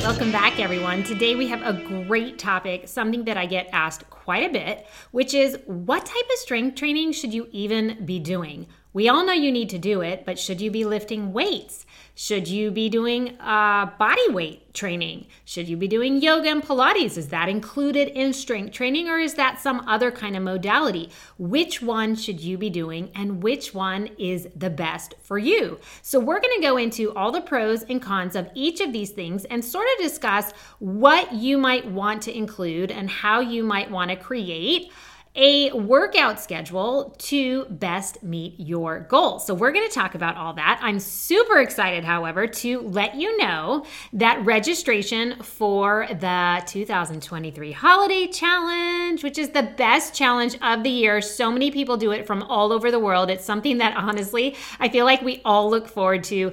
Welcome 0.00 0.32
back, 0.32 0.58
everyone. 0.58 1.04
Today 1.04 1.34
we 1.34 1.46
have 1.48 1.60
a 1.60 1.74
great 1.74 2.38
topic, 2.38 2.88
something 2.88 3.26
that 3.26 3.36
I 3.36 3.44
get 3.44 3.68
asked 3.70 4.08
quite 4.08 4.48
a 4.48 4.52
bit, 4.52 4.86
which 5.10 5.34
is 5.34 5.58
what 5.66 6.06
type 6.06 6.24
of 6.32 6.38
strength 6.38 6.76
training 6.76 7.12
should 7.12 7.34
you 7.34 7.48
even 7.52 8.06
be 8.06 8.18
doing? 8.18 8.66
We 8.92 9.08
all 9.08 9.24
know 9.24 9.32
you 9.32 9.52
need 9.52 9.70
to 9.70 9.78
do 9.78 10.00
it, 10.00 10.24
but 10.26 10.38
should 10.38 10.60
you 10.60 10.70
be 10.70 10.84
lifting 10.84 11.32
weights? 11.32 11.86
Should 12.16 12.48
you 12.48 12.72
be 12.72 12.88
doing 12.88 13.40
uh, 13.40 13.90
body 13.98 14.28
weight 14.30 14.74
training? 14.74 15.26
Should 15.44 15.68
you 15.68 15.76
be 15.76 15.86
doing 15.88 16.20
yoga 16.20 16.48
and 16.48 16.62
Pilates? 16.62 17.16
Is 17.16 17.28
that 17.28 17.48
included 17.48 18.08
in 18.08 18.32
strength 18.32 18.72
training 18.72 19.08
or 19.08 19.18
is 19.18 19.34
that 19.34 19.60
some 19.60 19.88
other 19.88 20.10
kind 20.10 20.36
of 20.36 20.42
modality? 20.42 21.10
Which 21.38 21.80
one 21.80 22.16
should 22.16 22.40
you 22.40 22.58
be 22.58 22.68
doing 22.68 23.10
and 23.14 23.42
which 23.42 23.72
one 23.72 24.08
is 24.18 24.48
the 24.56 24.70
best 24.70 25.14
for 25.22 25.38
you? 25.38 25.78
So, 26.02 26.18
we're 26.18 26.40
to 26.40 26.60
go 26.60 26.76
into 26.76 27.14
all 27.14 27.30
the 27.32 27.40
pros 27.40 27.84
and 27.84 28.02
cons 28.02 28.34
of 28.34 28.50
each 28.54 28.80
of 28.80 28.92
these 28.92 29.10
things 29.10 29.44
and 29.44 29.64
sort 29.64 29.86
of 29.94 30.04
discuss 30.04 30.52
what 30.78 31.32
you 31.32 31.58
might 31.58 31.86
want 31.86 32.22
to 32.22 32.36
include 32.36 32.90
and 32.90 33.08
how 33.08 33.40
you 33.40 33.62
might 33.62 33.90
want 33.90 34.10
to 34.10 34.16
create 34.16 34.92
a 35.34 35.70
workout 35.72 36.40
schedule 36.40 37.14
to 37.18 37.64
best 37.66 38.22
meet 38.22 38.58
your 38.58 39.00
goals. 39.00 39.46
So, 39.46 39.54
we're 39.54 39.72
going 39.72 39.88
to 39.88 39.94
talk 39.94 40.14
about 40.14 40.36
all 40.36 40.54
that. 40.54 40.80
I'm 40.82 40.98
super 40.98 41.58
excited, 41.58 42.04
however, 42.04 42.46
to 42.46 42.80
let 42.80 43.14
you 43.14 43.36
know 43.38 43.84
that 44.14 44.44
registration 44.44 45.42
for 45.42 46.06
the 46.08 46.62
2023 46.66 47.72
Holiday 47.72 48.26
Challenge, 48.26 49.22
which 49.22 49.38
is 49.38 49.50
the 49.50 49.62
best 49.62 50.14
challenge 50.14 50.56
of 50.62 50.82
the 50.82 50.90
year, 50.90 51.20
so 51.20 51.52
many 51.52 51.70
people 51.70 51.96
do 51.96 52.10
it 52.10 52.26
from 52.26 52.42
all 52.42 52.72
over 52.72 52.90
the 52.90 52.98
world. 52.98 53.30
It's 53.30 53.44
something 53.44 53.78
that 53.78 53.96
honestly, 53.96 54.56
I 54.78 54.88
feel 54.88 55.04
like 55.04 55.22
we 55.22 55.40
all 55.44 55.70
look 55.70 55.88
forward 55.88 56.24
to 56.24 56.52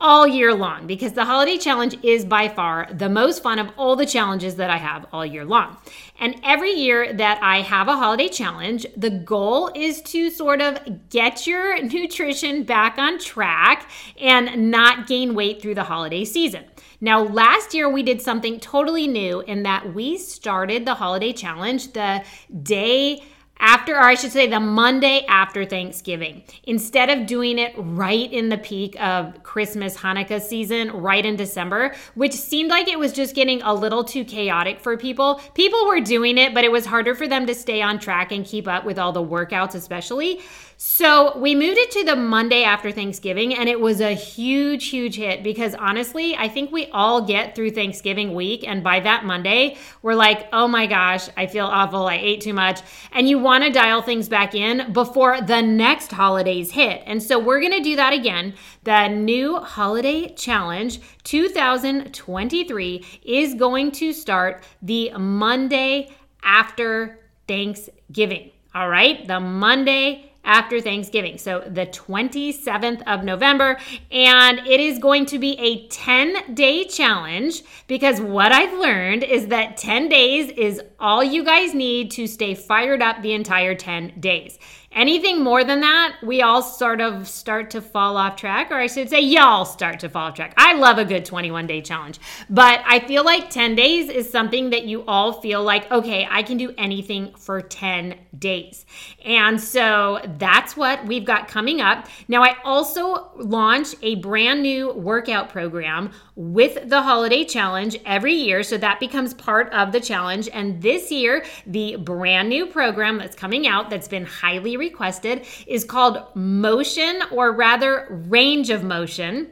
all 0.00 0.28
year 0.28 0.54
long 0.54 0.86
because 0.86 1.12
the 1.12 1.24
holiday 1.24 1.58
challenge 1.58 1.96
is 2.04 2.24
by 2.24 2.48
far 2.48 2.88
the 2.92 3.08
most 3.08 3.42
fun 3.42 3.58
of 3.58 3.70
all 3.76 3.96
the 3.96 4.06
challenges 4.06 4.56
that 4.56 4.70
I 4.70 4.76
have 4.76 5.06
all 5.12 5.26
year 5.26 5.44
long. 5.44 5.76
And 6.20 6.40
every 6.44 6.70
year 6.70 7.12
that 7.12 7.42
I 7.42 7.62
have 7.62 7.88
a 7.88 7.96
holiday 7.96 8.28
challenge, 8.28 8.86
the 8.96 9.10
goal 9.10 9.72
is 9.74 10.00
to 10.02 10.30
sort 10.30 10.60
of 10.60 11.08
get 11.10 11.46
your 11.46 11.82
nutrition 11.82 12.62
back 12.62 12.96
on 12.98 13.18
track 13.18 13.90
and 14.20 14.70
not 14.70 15.08
gain 15.08 15.34
weight 15.34 15.60
through 15.60 15.74
the 15.74 15.84
holiday 15.84 16.24
season. 16.24 16.64
Now, 17.00 17.22
last 17.22 17.74
year 17.74 17.88
we 17.88 18.02
did 18.02 18.20
something 18.20 18.58
totally 18.58 19.06
new 19.06 19.40
in 19.40 19.62
that 19.64 19.94
we 19.94 20.18
started 20.18 20.84
the 20.84 20.94
holiday 20.94 21.32
challenge 21.32 21.92
the 21.92 22.24
day 22.62 23.22
after, 23.60 23.94
or 23.94 24.02
I 24.02 24.14
should 24.14 24.32
say, 24.32 24.46
the 24.46 24.60
Monday 24.60 25.24
after 25.28 25.64
Thanksgiving. 25.64 26.42
Instead 26.64 27.10
of 27.10 27.26
doing 27.26 27.58
it 27.58 27.74
right 27.76 28.32
in 28.32 28.48
the 28.48 28.58
peak 28.58 29.00
of 29.00 29.42
Christmas, 29.42 29.96
Hanukkah 29.96 30.40
season, 30.40 30.90
right 30.90 31.24
in 31.24 31.36
December, 31.36 31.94
which 32.14 32.32
seemed 32.32 32.70
like 32.70 32.88
it 32.88 32.98
was 32.98 33.12
just 33.12 33.34
getting 33.34 33.62
a 33.62 33.74
little 33.74 34.04
too 34.04 34.24
chaotic 34.24 34.80
for 34.80 34.96
people. 34.96 35.40
People 35.54 35.86
were 35.86 36.00
doing 36.00 36.38
it, 36.38 36.54
but 36.54 36.64
it 36.64 36.72
was 36.72 36.86
harder 36.86 37.14
for 37.14 37.26
them 37.26 37.46
to 37.46 37.54
stay 37.54 37.82
on 37.82 37.98
track 37.98 38.32
and 38.32 38.44
keep 38.44 38.68
up 38.68 38.84
with 38.84 38.98
all 38.98 39.12
the 39.12 39.22
workouts, 39.22 39.74
especially. 39.74 40.40
So 40.80 41.36
we 41.36 41.56
moved 41.56 41.76
it 41.76 41.90
to 41.90 42.04
the 42.04 42.14
Monday 42.14 42.62
after 42.62 42.92
Thanksgiving, 42.92 43.52
and 43.52 43.68
it 43.68 43.80
was 43.80 44.00
a 44.00 44.12
huge, 44.12 44.90
huge 44.90 45.16
hit 45.16 45.42
because 45.42 45.74
honestly, 45.74 46.36
I 46.36 46.46
think 46.46 46.70
we 46.70 46.86
all 46.92 47.20
get 47.20 47.56
through 47.56 47.72
Thanksgiving 47.72 48.32
week, 48.32 48.62
and 48.64 48.84
by 48.84 49.00
that 49.00 49.24
Monday, 49.24 49.76
we're 50.02 50.14
like, 50.14 50.48
oh 50.52 50.68
my 50.68 50.86
gosh, 50.86 51.28
I 51.36 51.48
feel 51.48 51.66
awful, 51.66 52.06
I 52.06 52.14
ate 52.14 52.42
too 52.42 52.52
much. 52.52 52.80
And 53.10 53.28
you 53.28 53.40
want 53.40 53.64
to 53.64 53.70
dial 53.70 54.02
things 54.02 54.28
back 54.28 54.54
in 54.54 54.92
before 54.92 55.40
the 55.40 55.60
next 55.60 56.12
holidays 56.12 56.70
hit. 56.70 57.02
And 57.06 57.20
so 57.20 57.40
we're 57.40 57.58
going 57.60 57.72
to 57.72 57.80
do 57.80 57.96
that 57.96 58.12
again. 58.12 58.54
The 58.84 59.08
new 59.08 59.56
holiday 59.56 60.32
challenge 60.34 61.00
2023 61.24 63.04
is 63.24 63.54
going 63.54 63.90
to 63.90 64.12
start 64.12 64.62
the 64.80 65.10
Monday 65.18 66.14
after 66.44 67.18
Thanksgiving. 67.48 68.52
All 68.76 68.88
right, 68.88 69.26
the 69.26 69.40
Monday 69.40 70.27
after 70.48 70.80
Thanksgiving. 70.80 71.38
So 71.38 71.60
the 71.60 71.86
27th 71.86 73.02
of 73.06 73.22
November. 73.22 73.78
And 74.10 74.58
it 74.66 74.80
is 74.80 74.98
going 74.98 75.26
to 75.26 75.38
be 75.38 75.56
a 75.60 75.86
10 75.88 76.54
day 76.54 76.84
challenge 76.84 77.62
because 77.86 78.20
what 78.20 78.50
I've 78.50 78.76
learned 78.80 79.22
is 79.22 79.48
that 79.48 79.76
10 79.76 80.08
days 80.08 80.50
is 80.50 80.80
all 80.98 81.22
you 81.22 81.44
guys 81.44 81.74
need 81.74 82.10
to 82.12 82.26
stay 82.26 82.54
fired 82.54 83.02
up 83.02 83.22
the 83.22 83.34
entire 83.34 83.74
10 83.74 84.14
days. 84.18 84.58
Anything 84.98 85.44
more 85.44 85.62
than 85.62 85.80
that, 85.82 86.16
we 86.24 86.42
all 86.42 86.60
sort 86.60 87.00
of 87.00 87.28
start 87.28 87.70
to 87.70 87.80
fall 87.80 88.16
off 88.16 88.34
track, 88.34 88.72
or 88.72 88.74
I 88.74 88.88
should 88.88 89.08
say, 89.08 89.20
y'all 89.20 89.64
start 89.64 90.00
to 90.00 90.08
fall 90.08 90.26
off 90.26 90.34
track. 90.34 90.54
I 90.56 90.72
love 90.72 90.98
a 90.98 91.04
good 91.04 91.24
21 91.24 91.68
day 91.68 91.80
challenge, 91.82 92.18
but 92.50 92.82
I 92.84 92.98
feel 92.98 93.24
like 93.24 93.48
10 93.48 93.76
days 93.76 94.08
is 94.08 94.28
something 94.28 94.70
that 94.70 94.86
you 94.86 95.04
all 95.04 95.40
feel 95.40 95.62
like, 95.62 95.88
okay, 95.92 96.26
I 96.28 96.42
can 96.42 96.56
do 96.56 96.74
anything 96.76 97.32
for 97.36 97.60
10 97.60 98.16
days. 98.36 98.86
And 99.24 99.60
so 99.60 100.18
that's 100.36 100.76
what 100.76 101.06
we've 101.06 101.24
got 101.24 101.46
coming 101.46 101.80
up. 101.80 102.08
Now, 102.26 102.42
I 102.42 102.56
also 102.64 103.30
launch 103.36 103.94
a 104.02 104.16
brand 104.16 104.62
new 104.62 104.92
workout 104.94 105.48
program 105.48 106.10
with 106.34 106.88
the 106.88 107.02
holiday 107.02 107.44
challenge 107.44 107.96
every 108.04 108.34
year. 108.34 108.64
So 108.64 108.76
that 108.78 108.98
becomes 108.98 109.32
part 109.32 109.72
of 109.72 109.92
the 109.92 110.00
challenge. 110.00 110.48
And 110.52 110.82
this 110.82 111.12
year, 111.12 111.44
the 111.66 111.94
brand 111.96 112.48
new 112.48 112.66
program 112.66 113.18
that's 113.18 113.36
coming 113.36 113.68
out 113.68 113.90
that's 113.90 114.08
been 114.08 114.24
highly 114.24 114.76
requested 114.88 115.46
is 115.66 115.84
called 115.84 116.24
Motion, 116.34 117.22
or 117.30 117.52
rather, 117.52 118.06
Range 118.28 118.70
of 118.70 118.82
Motion. 118.82 119.50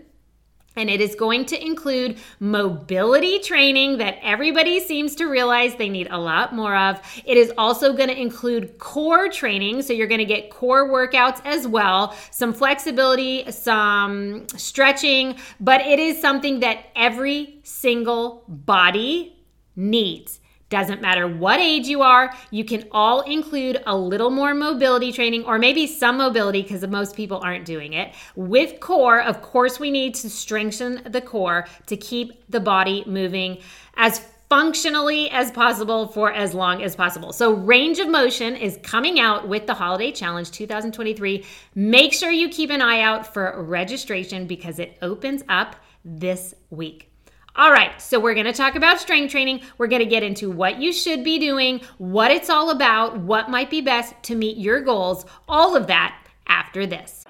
And 0.79 0.91
it 0.91 1.01
is 1.01 1.15
going 1.15 1.47
to 1.47 1.65
include 1.65 2.19
mobility 2.39 3.39
training 3.39 3.97
that 3.97 4.19
everybody 4.23 4.79
seems 4.79 5.15
to 5.17 5.25
realize 5.25 5.75
they 5.75 5.89
need 5.89 6.09
a 6.11 6.19
lot 6.19 6.55
more 6.55 6.77
of. 6.77 7.01
It 7.25 7.39
is 7.39 7.51
also 7.57 7.95
going 7.95 8.11
to 8.11 8.21
include 8.21 8.77
core 8.79 9.31
training. 9.31 9.81
So 9.81 9.95
you're 9.95 10.07
going 10.07 10.19
to 10.19 10.27
get 10.27 10.51
core 10.51 10.91
workouts 10.91 11.41
as 11.47 11.67
well, 11.67 12.15
some 12.31 12.53
flexibility, 12.53 13.51
some 13.51 14.47
stretching, 14.49 15.37
but 15.61 15.81
it 15.81 15.99
is 15.99 16.21
something 16.21 16.61
that 16.61 16.87
every 16.95 17.61
single 17.63 18.45
body 18.47 19.35
needs. 19.77 20.41
Doesn't 20.69 21.01
matter 21.01 21.29
what 21.29 21.61
age 21.61 21.87
you 21.87 22.03
are, 22.03 22.35
you 22.51 22.65
can 22.65 22.89
all 22.91 23.21
include 23.21 23.83
a 23.87 23.97
little 23.97 24.31
more 24.31 24.53
mobility 24.53 25.13
training 25.13 25.45
or 25.45 25.59
maybe 25.59 25.87
some 25.87 26.19
mobility 26.19 26.63
because 26.63 26.85
most 26.89 27.15
people 27.15 27.39
aren't 27.39 27.65
doing 27.65 27.93
it. 27.93 28.15
With 28.35 28.81
core, 28.81 29.23
of 29.23 29.43
course, 29.43 29.79
we 29.79 29.93
need 29.93 30.17
to 30.17 30.29
strengthen 30.29 31.03
the 31.09 31.21
core 31.21 31.69
to 31.87 31.97
keep 31.97 32.51
the 32.51 32.59
body 32.59 33.05
moving 33.07 33.59
as 33.97 34.21
functionally 34.49 35.31
as 35.31 35.53
possible 35.53 36.09
for 36.09 36.33
as 36.33 36.53
long 36.53 36.83
as 36.83 36.97
possible. 36.97 37.33
So, 37.33 37.53
range 37.53 37.99
of 37.99 38.09
motion 38.09 38.57
is 38.57 38.79
coming 38.83 39.21
out 39.21 39.49
with 39.49 39.67
the 39.67 39.75
Holiday 39.75 40.13
Challenge 40.13 40.51
2023. 40.51 41.45
Make 41.75 42.13
sure 42.13 42.31
you 42.31 42.49
keep 42.49 42.71
an 42.71 42.83
eye 42.83 43.01
out 43.01 43.33
for 43.33 43.63
registration 43.63 44.47
because 44.47 44.79
it 44.79 44.99
opens 45.03 45.43
up 45.49 45.77
this 46.05 46.55
week. 46.71 47.11
All 47.59 47.73
right, 47.73 48.03
so 48.03 48.21
we're 48.21 48.35
gonna 48.35 48.53
talk 48.53 48.75
about 48.75 49.01
strength 49.01 49.31
training. 49.31 49.63
We're 49.79 49.87
gonna 49.87 50.05
get 50.05 50.23
into 50.23 50.51
what 50.51 50.79
you 50.79 50.93
should 50.93 51.25
be 51.25 51.39
doing, 51.39 51.81
what 51.97 52.31
it's 52.31 52.51
all 52.51 52.69
about, 52.69 53.19
what 53.21 53.49
might 53.49 53.71
be 53.71 53.81
best 53.81 54.15
to 54.25 54.35
meet 54.35 54.59
your 54.59 54.83
goals, 54.83 55.25
all 55.49 55.75
of 55.75 55.87
that 55.87 56.23
after 56.49 56.87
this. 56.87 57.25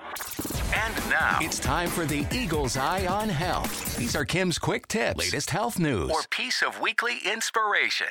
And 0.74 0.94
now 1.08 1.38
it's 1.40 1.60
time 1.60 1.88
for 1.88 2.04
the 2.04 2.26
Eagle's 2.32 2.76
Eye 2.76 3.06
on 3.06 3.28
Health. 3.28 3.96
These 3.96 4.16
are 4.16 4.24
Kim's 4.24 4.58
quick 4.58 4.88
tips, 4.88 5.16
latest 5.16 5.50
health 5.50 5.78
news, 5.78 6.10
or 6.10 6.22
piece 6.28 6.60
of 6.60 6.80
weekly 6.80 7.18
inspiration. 7.24 8.08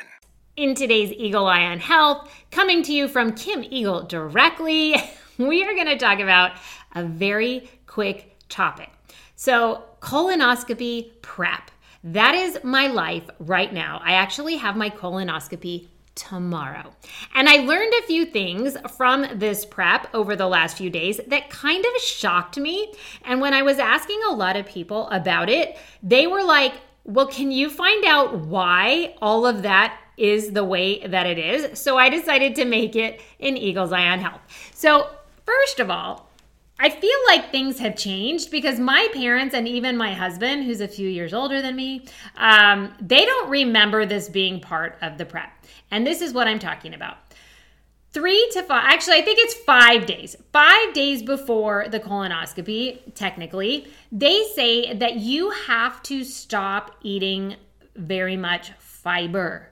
In 0.55 0.73
today's 0.73 1.11
Eagle 1.11 1.47
Eye 1.47 1.65
on 1.65 1.79
Health, 1.79 2.31
coming 2.49 2.81
to 2.83 2.93
you 2.93 3.09
from 3.09 3.33
Kim 3.33 3.61
Eagle 3.69 4.03
directly, 4.03 4.95
we 5.37 5.65
are 5.65 5.73
going 5.73 5.87
to 5.87 5.97
talk 5.97 6.19
about 6.19 6.53
a 6.95 7.03
very 7.03 7.69
quick 7.87 8.37
topic. 8.47 8.89
So, 9.35 9.83
colonoscopy 9.99 11.21
prep. 11.21 11.71
That 12.05 12.35
is 12.35 12.59
my 12.63 12.87
life 12.87 13.29
right 13.39 13.73
now. 13.73 13.99
I 14.03 14.13
actually 14.13 14.57
have 14.57 14.77
my 14.77 14.89
colonoscopy 14.89 15.87
tomorrow. 16.13 16.93
And 17.33 17.49
I 17.49 17.57
learned 17.57 17.93
a 17.99 18.05
few 18.05 18.25
things 18.25 18.77
from 18.95 19.25
this 19.33 19.65
prep 19.65 20.07
over 20.13 20.35
the 20.35 20.47
last 20.47 20.77
few 20.77 20.89
days 20.89 21.19
that 21.27 21.49
kind 21.49 21.83
of 21.83 22.01
shocked 22.01 22.57
me. 22.57 22.93
And 23.23 23.41
when 23.41 23.53
I 23.53 23.63
was 23.63 23.79
asking 23.79 24.21
a 24.29 24.33
lot 24.33 24.55
of 24.55 24.65
people 24.65 25.09
about 25.09 25.49
it, 25.49 25.77
they 26.01 26.27
were 26.27 26.43
like, 26.43 26.75
well, 27.03 27.27
can 27.27 27.51
you 27.51 27.69
find 27.69 28.05
out 28.05 28.37
why 28.37 29.15
all 29.21 29.45
of 29.45 29.63
that 29.63 29.99
is 30.17 30.51
the 30.51 30.63
way 30.63 31.05
that 31.07 31.25
it 31.25 31.37
is. 31.37 31.77
So 31.79 31.97
I 31.97 32.09
decided 32.09 32.55
to 32.55 32.65
make 32.65 32.95
it 32.95 33.21
an 33.39 33.57
Eagle's 33.57 33.91
Eye 33.91 34.07
on 34.07 34.19
Health. 34.19 34.41
So, 34.73 35.09
first 35.45 35.79
of 35.79 35.89
all, 35.89 36.24
I 36.77 36.89
feel 36.89 37.17
like 37.27 37.51
things 37.51 37.79
have 37.79 37.95
changed 37.95 38.51
because 38.51 38.79
my 38.79 39.07
parents 39.13 39.55
and 39.55 39.67
even 39.67 39.95
my 39.95 40.13
husband, 40.13 40.65
who's 40.65 40.81
a 40.81 40.87
few 40.87 41.07
years 41.07 41.33
older 41.33 41.61
than 41.61 41.75
me, 41.75 42.05
um, 42.35 42.93
they 42.99 43.23
don't 43.25 43.49
remember 43.49 44.05
this 44.05 44.27
being 44.27 44.59
part 44.59 44.97
of 45.01 45.17
the 45.17 45.25
prep. 45.25 45.49
And 45.89 46.05
this 46.05 46.21
is 46.21 46.33
what 46.33 46.47
I'm 46.47 46.59
talking 46.59 46.93
about. 46.93 47.17
Three 48.11 48.49
to 48.53 48.63
five, 48.63 48.83
actually, 48.85 49.17
I 49.17 49.21
think 49.21 49.39
it's 49.39 49.53
five 49.53 50.05
days. 50.05 50.35
Five 50.51 50.93
days 50.93 51.21
before 51.21 51.87
the 51.89 51.99
colonoscopy, 51.99 53.13
technically, 53.13 53.87
they 54.11 54.43
say 54.53 54.93
that 54.93 55.15
you 55.17 55.51
have 55.51 56.01
to 56.03 56.23
stop 56.23 56.95
eating 57.01 57.55
very 57.95 58.37
much 58.37 58.71
fiber 58.79 59.69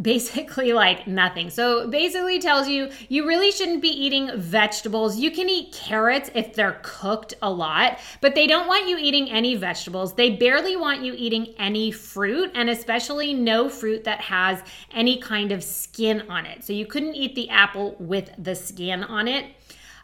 basically 0.00 0.72
like 0.72 1.06
nothing. 1.06 1.50
So 1.50 1.88
basically 1.88 2.38
tells 2.38 2.68
you 2.68 2.90
you 3.08 3.26
really 3.26 3.50
shouldn't 3.50 3.80
be 3.80 3.88
eating 3.88 4.30
vegetables. 4.36 5.18
You 5.18 5.30
can 5.30 5.48
eat 5.48 5.72
carrots 5.72 6.30
if 6.34 6.54
they're 6.54 6.80
cooked 6.82 7.34
a 7.40 7.50
lot, 7.50 7.98
but 8.20 8.34
they 8.34 8.46
don't 8.46 8.68
want 8.68 8.88
you 8.88 8.98
eating 8.98 9.30
any 9.30 9.54
vegetables. 9.54 10.14
They 10.14 10.30
barely 10.30 10.76
want 10.76 11.02
you 11.02 11.14
eating 11.16 11.54
any 11.58 11.90
fruit 11.90 12.50
and 12.54 12.68
especially 12.68 13.32
no 13.32 13.68
fruit 13.68 14.04
that 14.04 14.20
has 14.20 14.62
any 14.92 15.18
kind 15.20 15.52
of 15.52 15.64
skin 15.64 16.22
on 16.28 16.46
it. 16.46 16.64
So 16.64 16.72
you 16.72 16.86
couldn't 16.86 17.14
eat 17.14 17.34
the 17.34 17.48
apple 17.48 17.96
with 17.98 18.30
the 18.38 18.54
skin 18.54 19.02
on 19.02 19.28
it. 19.28 19.46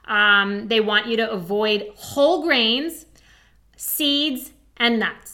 Um, 0.07 0.69
they 0.69 0.81
want 0.81 1.07
you 1.07 1.17
to 1.19 1.31
avoid 1.31 1.91
whole 1.95 2.43
grains, 2.43 3.07
seeds, 3.77 4.53
and 4.77 4.99
nuts. 4.99 5.32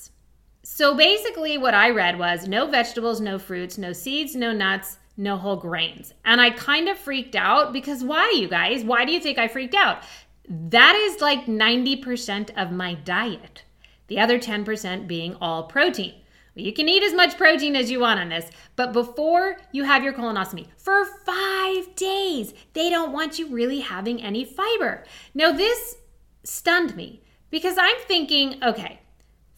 So 0.78 0.94
basically, 0.94 1.58
what 1.58 1.74
I 1.74 1.90
read 1.90 2.20
was 2.20 2.46
no 2.46 2.68
vegetables, 2.68 3.20
no 3.20 3.36
fruits, 3.36 3.78
no 3.78 3.92
seeds, 3.92 4.36
no 4.36 4.52
nuts, 4.52 4.98
no 5.16 5.36
whole 5.36 5.56
grains. 5.56 6.14
And 6.24 6.40
I 6.40 6.50
kind 6.50 6.88
of 6.88 6.96
freaked 6.96 7.34
out 7.34 7.72
because 7.72 8.04
why, 8.04 8.32
you 8.36 8.46
guys? 8.46 8.84
Why 8.84 9.04
do 9.04 9.10
you 9.10 9.18
think 9.18 9.38
I 9.38 9.48
freaked 9.48 9.74
out? 9.74 10.04
That 10.48 10.94
is 10.94 11.20
like 11.20 11.46
90% 11.46 12.56
of 12.56 12.70
my 12.70 12.94
diet, 12.94 13.64
the 14.06 14.20
other 14.20 14.38
10% 14.38 15.08
being 15.08 15.34
all 15.40 15.64
protein. 15.64 16.14
You 16.54 16.72
can 16.72 16.88
eat 16.88 17.02
as 17.02 17.12
much 17.12 17.36
protein 17.36 17.74
as 17.74 17.90
you 17.90 17.98
want 17.98 18.20
on 18.20 18.28
this, 18.28 18.48
but 18.76 18.92
before 18.92 19.56
you 19.72 19.82
have 19.82 20.04
your 20.04 20.12
colonoscopy, 20.12 20.68
for 20.76 21.04
five 21.26 21.92
days, 21.96 22.54
they 22.74 22.88
don't 22.88 23.12
want 23.12 23.36
you 23.36 23.48
really 23.48 23.80
having 23.80 24.22
any 24.22 24.44
fiber. 24.44 25.02
Now, 25.34 25.50
this 25.50 25.96
stunned 26.44 26.94
me 26.94 27.24
because 27.50 27.78
I'm 27.78 27.98
thinking, 28.06 28.62
okay, 28.62 29.00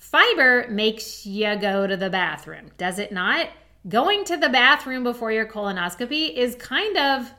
Fiber 0.01 0.67
makes 0.71 1.27
you 1.27 1.55
go 1.57 1.87
to 1.87 1.95
the 1.95 2.09
bathroom, 2.09 2.71
does 2.79 2.99
it 2.99 3.13
not? 3.13 3.49
Going 3.87 4.25
to 4.25 4.37
the 4.39 4.49
bathroom 4.49 5.05
before 5.05 5.31
your 5.31 5.47
colonoscopy 5.47 6.35
is 6.35 6.55
kind 6.57 6.97
of 6.97 7.31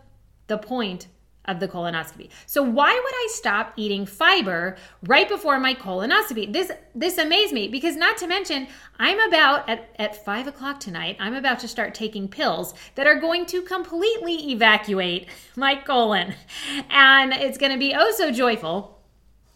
the 0.46 0.60
point 0.60 1.08
of 1.46 1.60
the 1.60 1.68
colonoscopy. 1.68 2.30
So 2.46 2.62
why 2.62 2.94
would 2.94 3.14
I 3.14 3.28
stop 3.32 3.74
eating 3.78 4.06
fiber 4.06 4.78
right 5.08 5.28
before 5.28 5.60
my 5.60 5.74
colonoscopy? 5.74 6.54
This 6.54 6.72
this 6.94 7.18
amazed 7.18 7.52
me 7.52 7.68
because 7.68 7.96
not 7.96 8.18
to 8.18 8.28
mention 8.28 8.68
I'm 9.00 9.20
about 9.20 9.68
at, 9.68 9.90
at 9.98 10.24
five 10.24 10.46
o'clock 10.46 10.80
tonight, 10.80 11.18
I'm 11.20 11.34
about 11.34 11.58
to 11.60 11.68
start 11.68 11.96
taking 11.96 12.28
pills 12.28 12.76
that 12.94 13.08
are 13.08 13.20
going 13.20 13.48
to 13.48 13.64
completely 13.64 14.52
evacuate 14.52 15.28
my 15.56 15.76
colon. 15.76 16.36
And 16.92 17.34
it's 17.34 17.58
gonna 17.58 17.80
be 17.80 17.96
oh 17.96 18.12
so 18.12 18.32
joyful 18.32 19.01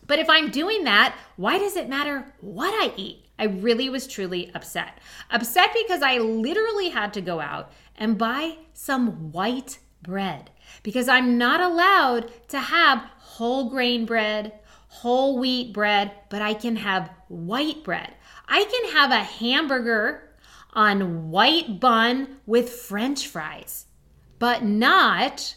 but 0.07 0.19
if 0.19 0.30
I'm 0.30 0.52
doing 0.52 0.84
that, 0.84 1.16
why 1.36 1.57
does 1.57 1.75
it 1.75 1.90
matter 1.90 2.34
what 2.42 2.74
I 2.74 2.94
eat? 2.96 3.25
I 3.38 3.46
really 3.46 3.90
was 3.90 4.07
truly 4.07 4.52
upset. 4.54 5.00
Upset 5.30 5.69
because 5.74 6.02
I 6.02 6.18
literally 6.18 6.90
had 6.90 7.13
to 7.13 7.22
go 7.22 7.40
out 7.40 7.72
and 7.98 8.18
buy 8.18 8.57
some 8.74 9.31
white 9.31 9.80
bread 10.02 10.52
because 10.84 11.10
I'm 11.10 11.38
not 11.38 11.60
allowed 11.60 12.31
to 12.50 12.60
have 12.60 13.00
whole 13.18 13.69
grain 13.69 14.06
bread, 14.06 14.54
whole 14.88 15.38
wheat 15.40 15.74
bread, 15.74 16.12
but 16.30 16.42
I 16.42 16.54
can 16.54 16.78
have 16.78 17.12
white 17.28 17.84
bread. 17.84 18.13
I 18.48 18.63
can 18.63 18.94
have 18.94 19.12
a 19.12 19.24
hamburger 19.24 20.30
on 20.74 21.30
white 21.31 21.80
bun 21.80 22.38
with 22.46 22.69
french 22.69 23.28
fries, 23.28 23.86
but 24.40 24.63
not 24.63 25.56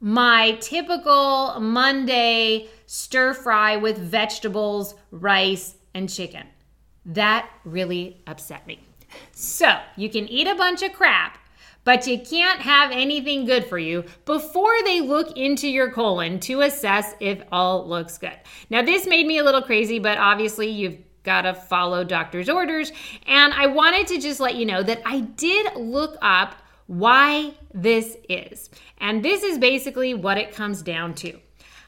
my 0.00 0.52
typical 0.60 1.58
Monday 1.60 2.68
stir 2.86 3.34
fry 3.34 3.76
with 3.76 3.98
vegetables, 3.98 4.94
rice, 5.10 5.76
and 5.94 6.08
chicken. 6.08 6.46
That 7.06 7.48
really 7.64 8.22
upset 8.26 8.66
me. 8.66 8.80
So, 9.32 9.78
you 9.96 10.08
can 10.10 10.28
eat 10.28 10.48
a 10.48 10.54
bunch 10.54 10.82
of 10.82 10.92
crap, 10.92 11.38
but 11.84 12.06
you 12.06 12.18
can't 12.18 12.60
have 12.60 12.90
anything 12.90 13.44
good 13.44 13.66
for 13.66 13.78
you 13.78 14.04
before 14.24 14.74
they 14.84 15.00
look 15.00 15.36
into 15.36 15.68
your 15.68 15.90
colon 15.90 16.40
to 16.40 16.62
assess 16.62 17.14
if 17.20 17.42
all 17.52 17.86
looks 17.86 18.18
good. 18.18 18.38
Now, 18.70 18.82
this 18.82 19.06
made 19.06 19.26
me 19.26 19.38
a 19.38 19.44
little 19.44 19.62
crazy, 19.62 19.98
but 19.98 20.18
obviously, 20.18 20.68
you've 20.68 20.98
got 21.24 21.42
to 21.42 21.54
follow 21.54 22.04
doctor's 22.04 22.48
orders. 22.48 22.92
And 23.26 23.52
I 23.54 23.66
wanted 23.66 24.06
to 24.08 24.20
just 24.20 24.40
let 24.40 24.54
you 24.54 24.66
know 24.66 24.82
that 24.82 25.02
I 25.04 25.20
did 25.20 25.74
look 25.74 26.16
up 26.22 26.56
why 26.86 27.54
this 27.72 28.16
is. 28.28 28.70
And 28.98 29.24
this 29.24 29.42
is 29.42 29.58
basically 29.58 30.14
what 30.14 30.38
it 30.38 30.54
comes 30.54 30.82
down 30.82 31.14
to. 31.14 31.38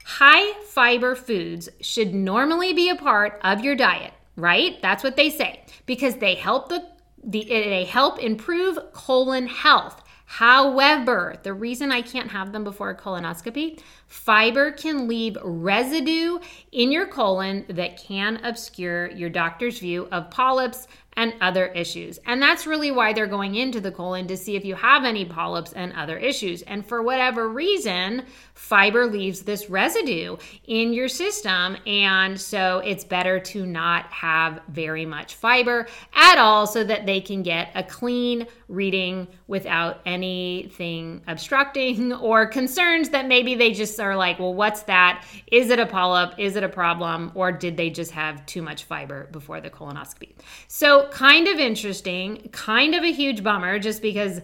High 0.09 0.53
fiber 0.63 1.17
foods 1.17 1.69
should 1.81 2.15
normally 2.15 2.73
be 2.73 2.89
a 2.89 2.95
part 2.95 3.41
of 3.43 3.65
your 3.65 3.75
diet, 3.75 4.13
right? 4.37 4.81
That's 4.81 5.03
what 5.03 5.17
they 5.17 5.31
say 5.31 5.65
because 5.85 6.15
they 6.15 6.37
help 6.37 6.69
the, 6.69 6.87
the 7.25 7.45
they 7.45 7.85
help 7.85 8.21
improve 8.21 8.79
colon 8.93 9.49
health. 9.49 10.05
However, 10.27 11.35
the 11.43 11.55
reason 11.55 11.91
I 11.91 12.03
can't 12.03 12.31
have 12.31 12.53
them 12.53 12.63
before 12.63 12.91
a 12.91 12.97
colonoscopy, 12.97 13.81
fiber 14.07 14.71
can 14.71 15.09
leave 15.09 15.39
residue 15.43 16.39
in 16.71 16.93
your 16.93 17.07
colon 17.07 17.65
that 17.69 18.01
can 18.01 18.45
obscure 18.45 19.11
your 19.11 19.31
doctor's 19.31 19.81
view 19.81 20.07
of 20.13 20.31
polyps 20.31 20.87
and 21.17 21.35
other 21.41 21.67
issues. 21.69 22.19
And 22.27 22.43
that's 22.43 22.67
really 22.67 22.91
why 22.91 23.13
they're 23.13 23.27
going 23.27 23.55
into 23.55 23.81
the 23.81 23.91
colon 23.91 24.27
to 24.27 24.37
see 24.37 24.55
if 24.55 24.65
you 24.65 24.75
have 24.75 25.05
any 25.05 25.25
polyps 25.25 25.73
and 25.73 25.93
other 25.95 26.19
issues. 26.19 26.63
And 26.63 26.85
for 26.85 27.03
whatever 27.03 27.49
reason, 27.49 28.27
fiber 28.57 29.07
leaves 29.07 29.43
this 29.43 29.69
residue 29.69 30.37
in 30.67 30.93
your 30.93 31.09
system. 31.09 31.77
And 31.87 32.41
so 32.41 32.79
it's 32.79 33.05
better 33.05 33.39
to 33.39 33.67
not 33.67 34.07
have 34.07 34.61
very 34.69 35.05
much 35.05 35.35
fiber 35.35 35.87
at 36.15 36.39
all 36.39 36.67
so 36.67 36.83
that 36.83 37.05
they 37.05 37.21
can 37.21 37.43
get 37.43 37.71
a 37.75 37.83
clean 37.83 38.47
reading 38.69 39.29
without 39.47 40.01
anything 40.07 41.23
obstructing 41.29 42.13
or 42.15 42.47
concerns 42.47 43.11
that 43.11 43.29
maybe 43.29 43.55
they 43.55 43.73
just 43.73 44.01
are 44.01 44.17
like, 44.17 44.39
well, 44.39 44.55
what's 44.55 44.83
that? 44.85 45.25
Is 45.53 45.69
it 45.69 45.79
a 45.79 45.87
polyp? 45.87 46.35
Is 46.39 46.57
it 46.57 46.65
a 46.65 46.69
problem? 46.69 47.33
Or 47.35 47.53
did 47.53 47.77
they 47.77 47.91
just 47.91 48.11
have 48.13 48.45
too 48.47 48.63
much 48.63 48.85
fiber 48.85 49.29
before 49.33 49.61
the 49.61 49.69
colonoscopy? 49.69 50.33
So 50.67 51.09
kind 51.11 51.47
of 51.47 51.59
interesting, 51.59 52.49
kind 52.53 52.95
of 52.95 53.05
a 53.05 53.13
huge 53.13 53.43
bummer 53.43 53.79
just 53.79 54.01
because 54.01 54.41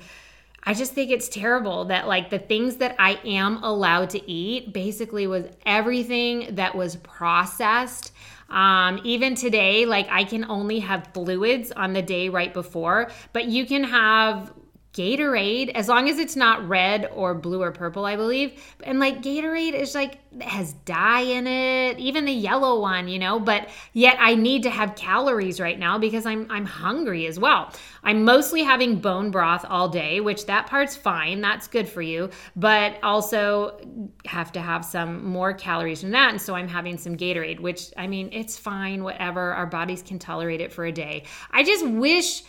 I 0.65 0.75
just 0.75 0.93
think 0.93 1.11
it's 1.11 1.29
terrible 1.29 1.87
that 1.87 2.07
like 2.07 2.31
the 2.31 2.39
things 2.39 2.77
that 2.77 2.95
I 2.99 3.19
am 3.25 3.63
allowed 3.65 4.11
to 4.11 4.31
eat 4.31 4.73
basically 4.73 5.27
was 5.27 5.47
everything 5.67 6.55
that 6.55 6.75
was 6.75 6.97
processed. 6.97 8.13
Um, 8.49 9.01
even 9.03 9.35
today, 9.35 9.87
like 9.87 10.07
I 10.11 10.25
can 10.25 10.45
only 10.45 10.79
have 10.81 11.09
fluids 11.15 11.73
on 11.73 11.95
the 11.95 12.03
day 12.03 12.29
right 12.29 12.53
before, 12.53 13.11
but 13.33 13.47
you 13.47 13.67
can 13.67 13.83
have 13.83 14.53
Gatorade, 14.93 15.71
as 15.71 15.89
long 15.89 16.11
as 16.11 16.19
it's 16.19 16.37
not 16.37 16.69
red 16.69 17.09
or 17.15 17.35
blue 17.35 17.63
or 17.63 17.73
purple, 17.73 18.05
I 18.05 18.17
believe. 18.17 18.63
And 18.83 18.99
like 18.99 19.23
Gatorade 19.23 19.73
is 19.73 19.95
like 19.95 20.19
has 20.43 20.75
dye 20.85 21.21
in 21.21 21.47
it, 21.47 21.99
even 21.99 22.27
the 22.27 22.33
yellow 22.33 22.81
one, 22.81 23.09
you 23.09 23.19
know, 23.19 23.41
but 23.41 23.71
yet 23.95 24.17
I 24.19 24.35
need 24.35 24.63
to 24.65 24.71
have 24.71 24.95
calories 24.95 25.61
right 25.61 25.79
now 25.79 25.99
because 25.99 26.27
I'm 26.27 26.47
I'm 26.51 26.67
hungry 26.67 27.27
as 27.27 27.39
well. 27.39 27.73
I'm 28.05 28.25
mostly 28.25 28.63
having 28.63 28.99
bone 28.99 29.31
broth 29.31 29.65
all 29.67 29.89
day, 29.89 30.21
which 30.21 30.45
that 30.47 30.67
part's 30.67 30.95
fine. 30.95 31.41
That's 31.41 31.69
good 31.69 31.89
for 31.89 32.03
you, 32.03 32.29
but 32.55 32.99
also 33.03 33.81
have 34.27 34.53
to 34.53 34.61
have 34.61 34.85
some 34.85 35.25
more 35.25 35.55
calories 35.55 36.03
than 36.03 36.11
that. 36.11 36.31
And 36.31 36.41
so 36.41 36.55
I'm 36.55 36.69
having 36.69 36.99
some 36.99 37.17
Gatorade, 37.17 37.61
which 37.61 37.93
I 37.97 38.07
mean, 38.07 38.29
it's 38.31 38.59
fine, 38.59 39.05
whatever. 39.05 39.53
Our 39.53 39.67
bodies 39.67 40.03
can 40.03 40.19
tolerate 40.19 40.61
it 40.61 40.71
for 40.71 40.85
a 40.85 40.93
day. 40.93 41.25
I 41.51 41.63
just 41.63 41.87
wish 41.87 42.43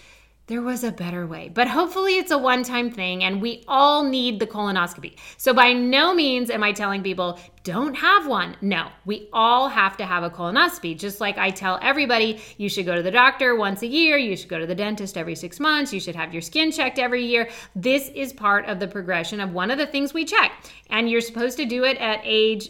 there 0.47 0.61
was 0.61 0.83
a 0.83 0.91
better 0.91 1.25
way. 1.25 1.49
But 1.53 1.69
hopefully 1.69 2.17
it's 2.17 2.31
a 2.31 2.37
one 2.37 2.63
time 2.63 2.91
thing 2.91 3.23
and 3.23 3.41
we 3.41 3.63
all 3.67 4.03
need 4.03 4.39
the 4.39 4.47
colonoscopy. 4.47 5.17
So 5.37 5.53
by 5.53 5.71
no 5.71 6.13
means 6.13 6.49
am 6.49 6.63
I 6.63 6.73
telling 6.73 7.01
people 7.01 7.39
don't 7.63 7.95
have 7.95 8.27
one. 8.27 8.57
No, 8.59 8.89
we 9.05 9.29
all 9.31 9.69
have 9.69 9.95
to 9.97 10.05
have 10.05 10.23
a 10.23 10.29
colonoscopy. 10.29 10.99
Just 10.99 11.21
like 11.21 11.37
I 11.37 11.49
tell 11.49 11.79
everybody 11.81 12.41
you 12.57 12.67
should 12.67 12.85
go 12.85 12.95
to 12.95 13.01
the 13.01 13.11
doctor 13.11 13.55
once 13.55 13.83
a 13.83 13.87
year, 13.87 14.17
you 14.17 14.35
should 14.35 14.49
go 14.49 14.59
to 14.59 14.67
the 14.67 14.75
dentist 14.75 15.17
every 15.17 15.35
six 15.35 15.61
months, 15.61 15.93
you 15.93 16.01
should 16.01 16.15
have 16.15 16.33
your 16.33 16.41
skin 16.41 16.71
checked 16.71 16.99
every 16.99 17.23
year. 17.23 17.49
This 17.73 18.09
is 18.09 18.33
part 18.33 18.65
of 18.65 18.79
the 18.79 18.87
progression 18.87 19.39
of 19.39 19.53
one 19.53 19.71
of 19.71 19.77
the 19.77 19.87
things 19.87 20.13
we 20.13 20.25
check. 20.25 20.51
And 20.89 21.09
you're 21.09 21.21
supposed 21.21 21.57
to 21.57 21.65
do 21.65 21.85
it 21.85 21.97
at 21.97 22.19
age 22.23 22.69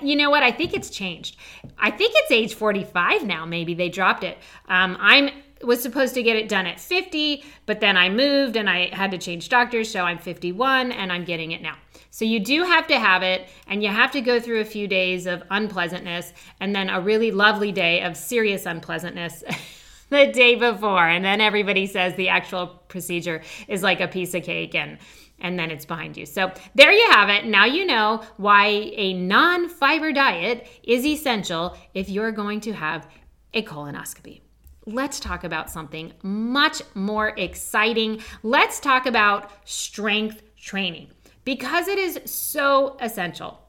you 0.00 0.16
know 0.16 0.30
what? 0.30 0.42
I 0.42 0.50
think 0.50 0.72
it's 0.72 0.88
changed. 0.88 1.36
I 1.78 1.90
think 1.90 2.14
it's 2.16 2.30
age 2.30 2.54
45 2.54 3.24
now. 3.24 3.44
Maybe 3.44 3.74
they 3.74 3.90
dropped 3.90 4.24
it. 4.24 4.38
Um, 4.66 4.96
I'm 4.98 5.28
was 5.66 5.82
supposed 5.82 6.14
to 6.14 6.22
get 6.22 6.36
it 6.36 6.48
done 6.48 6.66
at 6.66 6.80
50, 6.80 7.44
but 7.66 7.80
then 7.80 7.96
I 7.96 8.08
moved 8.08 8.56
and 8.56 8.68
I 8.68 8.94
had 8.94 9.10
to 9.12 9.18
change 9.18 9.48
doctors, 9.48 9.90
so 9.90 10.04
I'm 10.04 10.18
51 10.18 10.92
and 10.92 11.12
I'm 11.12 11.24
getting 11.24 11.52
it 11.52 11.62
now. 11.62 11.76
So 12.10 12.24
you 12.24 12.38
do 12.38 12.62
have 12.62 12.86
to 12.88 12.98
have 12.98 13.22
it, 13.22 13.48
and 13.66 13.82
you 13.82 13.88
have 13.88 14.12
to 14.12 14.20
go 14.20 14.38
through 14.38 14.60
a 14.60 14.64
few 14.64 14.86
days 14.86 15.26
of 15.26 15.42
unpleasantness 15.50 16.32
and 16.60 16.74
then 16.74 16.88
a 16.88 17.00
really 17.00 17.30
lovely 17.30 17.72
day 17.72 18.02
of 18.02 18.16
serious 18.16 18.66
unpleasantness. 18.66 19.42
the 20.10 20.26
day 20.26 20.54
before 20.54 21.08
and 21.08 21.24
then 21.24 21.40
everybody 21.40 21.86
says 21.86 22.14
the 22.14 22.28
actual 22.28 22.66
procedure 22.88 23.42
is 23.68 23.82
like 23.82 24.00
a 24.00 24.06
piece 24.06 24.34
of 24.34 24.42
cake 24.42 24.74
and 24.74 24.98
and 25.40 25.58
then 25.58 25.70
it's 25.70 25.84
behind 25.84 26.16
you. 26.16 26.26
So 26.26 26.52
there 26.74 26.92
you 26.92 27.10
have 27.10 27.28
it. 27.28 27.44
Now 27.44 27.64
you 27.64 27.84
know 27.84 28.22
why 28.36 28.66
a 28.66 29.12
non 29.12 29.68
fiber 29.68 30.12
diet 30.12 30.66
is 30.82 31.04
essential 31.04 31.76
if 31.92 32.08
you're 32.08 32.32
going 32.32 32.60
to 32.60 32.72
have 32.72 33.08
a 33.52 33.62
colonoscopy. 33.62 34.43
Let's 34.86 35.18
talk 35.18 35.44
about 35.44 35.70
something 35.70 36.12
much 36.22 36.82
more 36.94 37.28
exciting. 37.38 38.20
Let's 38.42 38.80
talk 38.80 39.06
about 39.06 39.50
strength 39.64 40.42
training 40.56 41.08
because 41.44 41.88
it 41.88 41.98
is 41.98 42.20
so 42.26 42.96
essential. 43.00 43.60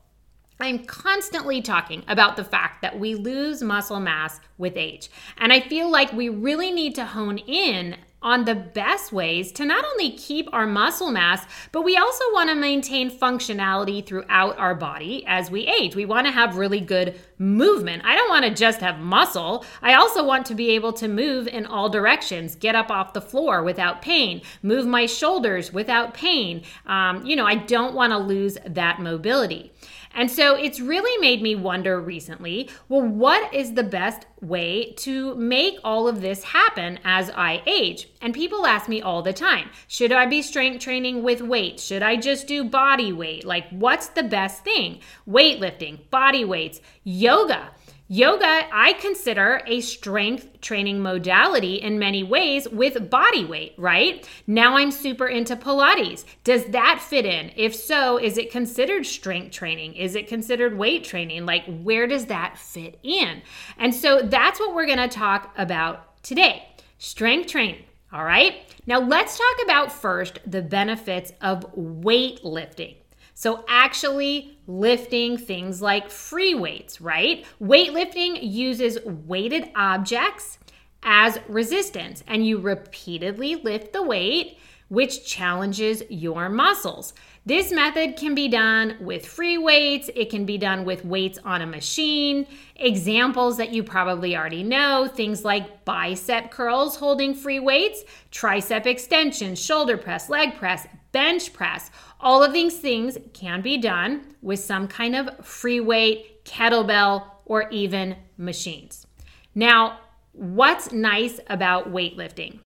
I'm 0.60 0.86
constantly 0.86 1.62
talking 1.62 2.04
about 2.08 2.38
the 2.38 2.44
fact 2.44 2.82
that 2.82 2.98
we 2.98 3.16
lose 3.16 3.62
muscle 3.62 4.00
mass 4.00 4.40
with 4.58 4.78
age. 4.78 5.10
And 5.38 5.52
I 5.52 5.60
feel 5.60 5.90
like 5.90 6.14
we 6.14 6.30
really 6.30 6.72
need 6.72 6.96
to 6.96 7.06
hone 7.06 7.38
in 7.38 7.98
on 8.26 8.44
the 8.44 8.56
best 8.56 9.14
ways 9.14 9.52
to 9.54 9.64
not 9.64 9.86
only 9.86 10.12
keep 10.12 10.50
our 10.52 10.66
muscle 10.66 11.12
mass, 11.12 11.46
but 11.72 11.84
we 11.84 11.96
also 11.96 12.24
want 12.34 12.50
to 12.50 12.56
maintain 12.56 13.12
functionality 13.12 14.04
throughout 14.04 14.58
our 14.58 14.74
body 14.74 15.24
as 15.28 15.52
we 15.52 15.68
age. 15.68 15.96
We 15.96 16.06
want 16.06 16.26
to 16.26 16.34
have 16.34 16.58
really 16.58 16.82
good 16.82 17.20
movement. 17.38 18.04
I 18.04 18.16
don't 18.16 18.30
want 18.30 18.44
to 18.46 18.54
just 18.54 18.82
have 18.82 19.00
muscle. 19.00 19.64
I 19.84 19.94
also 19.94 20.26
want 20.26 20.48
to 20.48 20.56
be 20.56 20.72
able 20.72 20.92
to 20.94 21.08
move 21.08 21.48
in 21.48 21.68
all 21.68 21.88
directions, 21.88 22.56
get 22.56 22.74
up 22.74 22.90
off 22.90 23.14
the 23.14 23.22
floor 23.22 23.62
without 23.62 24.02
pain, 24.02 24.42
move 24.64 24.88
my 24.88 25.06
shoulders 25.06 25.72
without 25.72 26.16
pain. 26.16 26.64
Um, 26.88 27.24
you 27.26 27.36
know, 27.36 27.46
I 27.46 27.56
don't 27.56 27.94
want 27.94 28.12
to 28.12 28.18
lose 28.18 28.58
that 28.66 29.00
mobility. 29.00 29.72
And 30.16 30.32
so 30.32 30.56
it's 30.56 30.80
really 30.80 31.20
made 31.20 31.42
me 31.42 31.56
wonder 31.56 32.00
recently 32.00 32.70
well, 32.88 33.02
what 33.02 33.54
is 33.54 33.74
the 33.74 33.84
best 33.84 34.26
way 34.42 34.94
to 34.94 35.36
make 35.36 35.78
all 35.84 36.08
of 36.08 36.22
this 36.22 36.44
happen 36.44 37.00
as 37.04 37.30
I 37.32 37.62
age? 37.68 38.08
And 38.22 38.34
people 38.34 38.66
ask 38.66 38.88
me 38.88 39.02
all 39.02 39.22
the 39.22 39.34
time 39.34 39.70
should 39.88 40.12
I 40.12 40.26
be 40.26 40.42
strength 40.42 40.82
training 40.82 41.22
with 41.22 41.42
weights? 41.42 41.84
Should 41.84 42.02
I 42.02 42.16
just 42.16 42.48
do 42.48 42.64
body 42.64 43.12
weight? 43.12 43.46
Like, 43.46 43.68
what's 43.70 44.08
the 44.08 44.24
best 44.24 44.64
thing? 44.64 45.00
Weightlifting, 45.28 46.10
body 46.10 46.46
weights, 46.46 46.80
yoga. 47.04 47.72
Yoga, 48.08 48.68
I 48.72 48.94
consider 48.94 49.64
a 49.66 49.82
strength 49.82 50.62
training 50.62 51.02
modality 51.02 51.82
in 51.82 51.98
many 51.98 52.22
ways 52.22 52.70
with 52.70 53.10
body 53.10 53.44
weight, 53.46 53.74
right? 53.80 54.30
Now 54.46 54.78
I'm 54.78 54.92
super 54.92 55.28
into 55.28 55.56
Pilates. 55.56 56.24
Does 56.44 56.66
that 56.66 57.02
fit 57.02 57.26
in? 57.26 57.52
If 57.56 57.74
so, 57.74 58.20
is 58.20 58.38
it 58.38 58.52
considered 58.52 59.08
strength 59.08 59.54
training? 59.54 59.96
Is 59.96 60.14
it 60.14 60.28
considered 60.28 60.78
weight 60.78 61.04
training? 61.04 61.48
Like, 61.48 61.66
where 61.66 62.06
does 62.06 62.28
that 62.28 62.60
fit 62.60 63.00
in? 63.02 63.42
And 63.80 63.94
so 63.94 64.22
that's 64.22 64.60
what 64.60 64.76
we're 64.76 64.86
gonna 64.86 65.08
talk 65.08 65.52
about 65.58 66.22
today 66.22 66.68
strength 67.00 67.48
training. 67.48 67.86
All 68.14 68.24
right. 68.24 68.72
Now 68.86 69.00
let's 69.00 69.36
talk 69.36 69.64
about 69.64 69.92
first 69.92 70.40
the 70.46 70.62
benefits 70.62 71.34
of 71.42 71.76
weightlifting. 71.76 72.98
So, 73.38 73.66
actually 73.68 74.58
lifting 74.66 75.38
things 75.38 75.82
like 75.82 76.10
free 76.10 76.56
weights, 76.56 77.02
right? 77.02 77.46
Weightlifting 77.62 78.40
uses 78.42 78.98
weighted 79.06 79.70
objects 79.76 80.58
as 81.04 81.38
resistance, 81.50 82.24
and 82.28 82.48
you 82.48 82.60
repeatedly 82.60 83.56
lift 83.56 83.92
the 83.92 84.02
weight, 84.02 84.58
which 84.88 85.26
challenges 85.26 86.02
your 86.10 86.48
muscles. 86.48 87.14
This 87.48 87.72
method 87.72 88.16
can 88.16 88.34
be 88.34 88.48
done 88.48 88.98
with 89.00 89.24
free 89.24 89.60
weights, 89.60 90.10
it 90.16 90.32
can 90.32 90.48
be 90.48 90.58
done 90.58 90.84
with 90.84 91.06
weights 91.06 91.38
on 91.46 91.62
a 91.62 91.68
machine. 91.68 92.48
Examples 92.76 93.58
that 93.58 93.72
you 93.72 93.84
probably 93.84 94.36
already 94.36 94.64
know 94.64 95.08
things 95.08 95.46
like 95.46 95.86
bicep 95.86 96.50
curls 96.50 96.96
holding 96.96 97.36
free 97.36 97.60
weights, 97.60 98.04
tricep 98.32 98.88
extension, 98.88 99.54
shoulder 99.54 99.96
press, 99.96 100.28
leg 100.28 100.56
press, 100.56 100.88
bench 101.12 101.54
press. 101.54 101.92
All 102.20 102.42
of 102.42 102.52
these 102.52 102.80
things 102.80 103.16
can 103.34 103.62
be 103.62 103.78
done 103.78 104.34
with 104.42 104.60
some 104.60 104.88
kind 104.88 105.16
of 105.16 105.46
free 105.46 105.80
weight, 105.80 106.44
kettlebell, 106.46 107.28
or 107.46 107.70
even 107.70 108.16
machines. 108.38 109.06
Now, 109.54 110.00
what's 110.32 110.92
nice 110.92 111.40
about 111.48 111.94
weightlifting? 111.94 112.65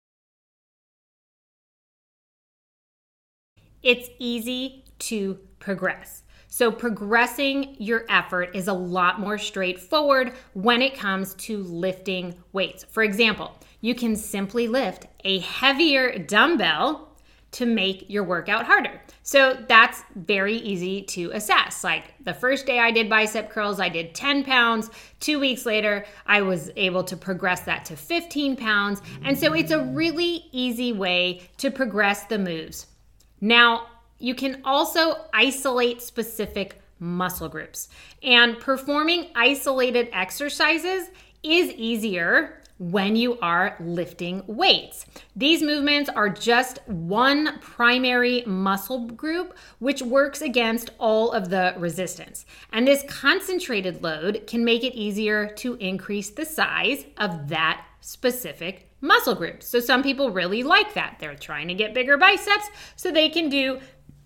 It's 3.84 4.10
easy 4.20 4.86
to 5.00 5.40
progress. 5.60 6.24
So, 6.48 6.70
progressing 6.70 7.78
your 7.80 8.06
effort 8.10 8.54
is 8.54 8.68
a 8.68 8.74
lot 8.74 9.20
more 9.20 9.38
straightforward 9.38 10.34
when 10.54 10.82
it 10.82 10.96
comes 10.98 11.34
to 11.36 11.64
lifting 11.64 12.36
weights. 12.52 12.84
For 12.84 13.04
example, 13.04 13.58
you 13.80 13.96
can 13.96 14.16
simply 14.16 14.68
lift 14.68 15.08
a 15.24 15.40
heavier 15.40 16.20
dumbbell 16.20 17.12
to 17.52 17.66
make 17.66 18.10
your 18.10 18.24
workout 18.24 18.66
harder. 18.66 19.02
So 19.24 19.58
that's 19.68 20.04
very 20.16 20.56
easy 20.56 21.02
to 21.04 21.32
assess. 21.32 21.84
Like 21.84 22.14
the 22.24 22.34
first 22.34 22.66
day 22.66 22.80
I 22.80 22.92
did 22.92 23.10
bicep 23.10 23.50
curls, 23.50 23.80
I 23.80 23.90
did 23.90 24.16
10 24.16 24.46
pounds. 24.46 24.90
Two 25.20 25.40
weeks 25.40 25.66
later, 25.66 26.06
I 26.26 26.42
was 26.42 26.72
able 26.78 27.04
to 27.04 27.18
progress 27.18 27.62
that 27.62 27.84
to 27.86 27.98
15 27.98 28.56
pounds. 28.56 29.02
And 29.24 29.38
so 29.38 29.54
it's 29.54 29.72
a 29.72 29.84
really 29.84 30.46
easy 30.52 30.94
way 30.94 31.42
to 31.58 31.70
progress 31.70 32.24
the 32.26 32.40
moves. 32.40 32.88
Now, 33.42 33.88
you 34.20 34.36
can 34.36 34.62
also 34.64 35.26
isolate 35.34 36.02
specific 36.02 36.80
muscle 37.00 37.50
groups. 37.50 37.90
And 38.22 38.60
performing 38.60 39.32
isolated 39.36 40.10
exercises 40.14 41.10
is 41.44 41.72
easier 41.72 42.62
when 42.78 43.16
you 43.16 43.38
are 43.42 43.76
lifting 43.80 44.44
weights. 44.48 45.06
These 45.36 45.62
movements 45.62 46.10
are 46.10 46.30
just 46.30 46.80
one 46.88 47.60
primary 47.60 48.44
muscle 48.48 49.06
group 49.08 49.56
which 49.78 50.02
works 50.02 50.42
against 50.42 50.90
all 50.98 51.32
of 51.32 51.50
the 51.50 51.76
resistance. 51.78 52.46
And 52.74 52.88
this 52.88 53.04
concentrated 53.08 54.02
load 54.02 54.48
can 54.48 54.66
make 54.66 54.84
it 54.84 54.96
easier 54.96 55.48
to 55.58 55.76
increase 55.76 56.32
the 56.32 56.46
size 56.46 57.06
of 57.18 57.50
that 57.50 57.86
specific 58.02 58.91
muscle 59.02 59.36
groups. 59.36 59.68
So 59.68 59.80
some 59.80 60.04
people 60.04 60.32
really 60.32 60.64
like 60.64 60.94
that. 60.94 61.18
They're 61.20 61.36
trying 61.36 61.68
to 61.68 61.74
get 61.74 61.94
bigger 61.94 62.18
biceps 62.18 62.70
so 62.96 63.12
they 63.12 63.30
can 63.30 63.50
do 63.50 63.80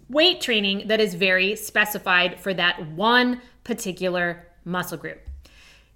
weight 0.10 0.42
training 0.42 0.88
that 0.88 1.00
is 1.00 1.16
very 1.16 1.56
specified 1.56 2.40
for 2.40 2.54
that 2.54 2.86
one 2.92 3.42
particular 3.64 4.48
muscle 4.64 4.98
group. 4.98 5.22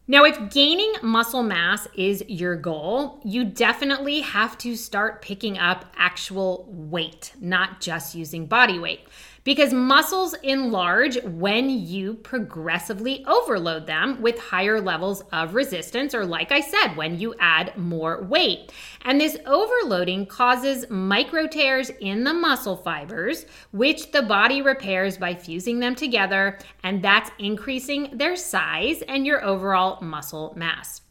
Now, 0.07 0.23
if 0.23 0.49
gaining 0.49 0.91
muscle 1.03 1.43
mass 1.43 1.87
is 1.93 2.23
your 2.27 2.55
goal, 2.55 3.21
you 3.23 3.45
definitely 3.45 4.21
have 4.21 4.57
to 4.59 4.75
start 4.75 5.21
picking 5.21 5.59
up 5.59 5.85
actual 5.95 6.65
weight, 6.67 7.33
not 7.39 7.79
just 7.79 8.15
using 8.15 8.47
body 8.47 8.79
weight 8.79 9.01
because 9.49 9.73
muscles 9.73 10.35
enlarge 10.43 11.19
when 11.23 11.71
you 11.71 12.13
progressively 12.13 13.25
overload 13.25 13.87
them 13.87 14.21
with 14.21 14.37
higher 14.37 14.79
levels 14.79 15.23
of 15.31 15.55
resistance, 15.55 16.13
or 16.13 16.23
like 16.23 16.51
I 16.51 16.61
said, 16.61 16.95
when 16.95 17.17
you 17.17 17.33
add 17.39 17.75
more 17.75 18.21
weight. 18.25 18.71
And 19.05 19.19
this 19.19 19.37
overloading 19.47 20.27
causes 20.27 20.87
micro 20.91 21.47
tears 21.47 21.89
in 21.99 22.23
the 22.23 22.33
muscle 22.35 22.77
fibers, 22.77 23.47
which 23.71 24.11
the 24.11 24.21
body 24.21 24.61
repairs 24.61 25.17
by 25.17 25.33
fusing 25.33 25.79
them 25.79 25.95
together, 25.95 26.59
and 26.83 27.03
that's 27.03 27.31
increasing 27.39 28.15
their 28.15 28.35
size 28.35 29.01
and 29.07 29.25
your 29.25 29.43
overall 29.43 29.99
muscle 29.99 30.53
mass. 30.55 31.01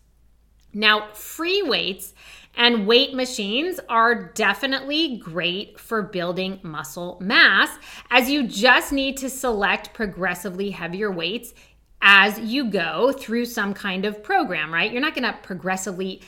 Now, 0.73 1.09
free 1.12 1.61
weights 1.62 2.14
and 2.58 2.86
weight 2.88 3.14
machines 3.14 3.80
are 3.88 4.32
definitely 4.32 5.16
great 5.16 5.78
for 5.78 6.02
building 6.02 6.58
muscle 6.62 7.16
mass, 7.20 7.70
as 8.10 8.28
you 8.28 8.46
just 8.46 8.92
need 8.92 9.16
to 9.16 9.30
select 9.30 9.94
progressively 9.94 10.70
heavier 10.70 11.10
weights 11.10 11.54
as 12.02 12.38
you 12.40 12.68
go 12.70 13.12
through 13.12 13.44
some 13.44 13.72
kind 13.72 14.04
of 14.04 14.22
program, 14.22 14.74
right? 14.74 14.92
You're 14.92 15.00
not 15.00 15.14
gonna 15.14 15.38
progressively 15.42 16.20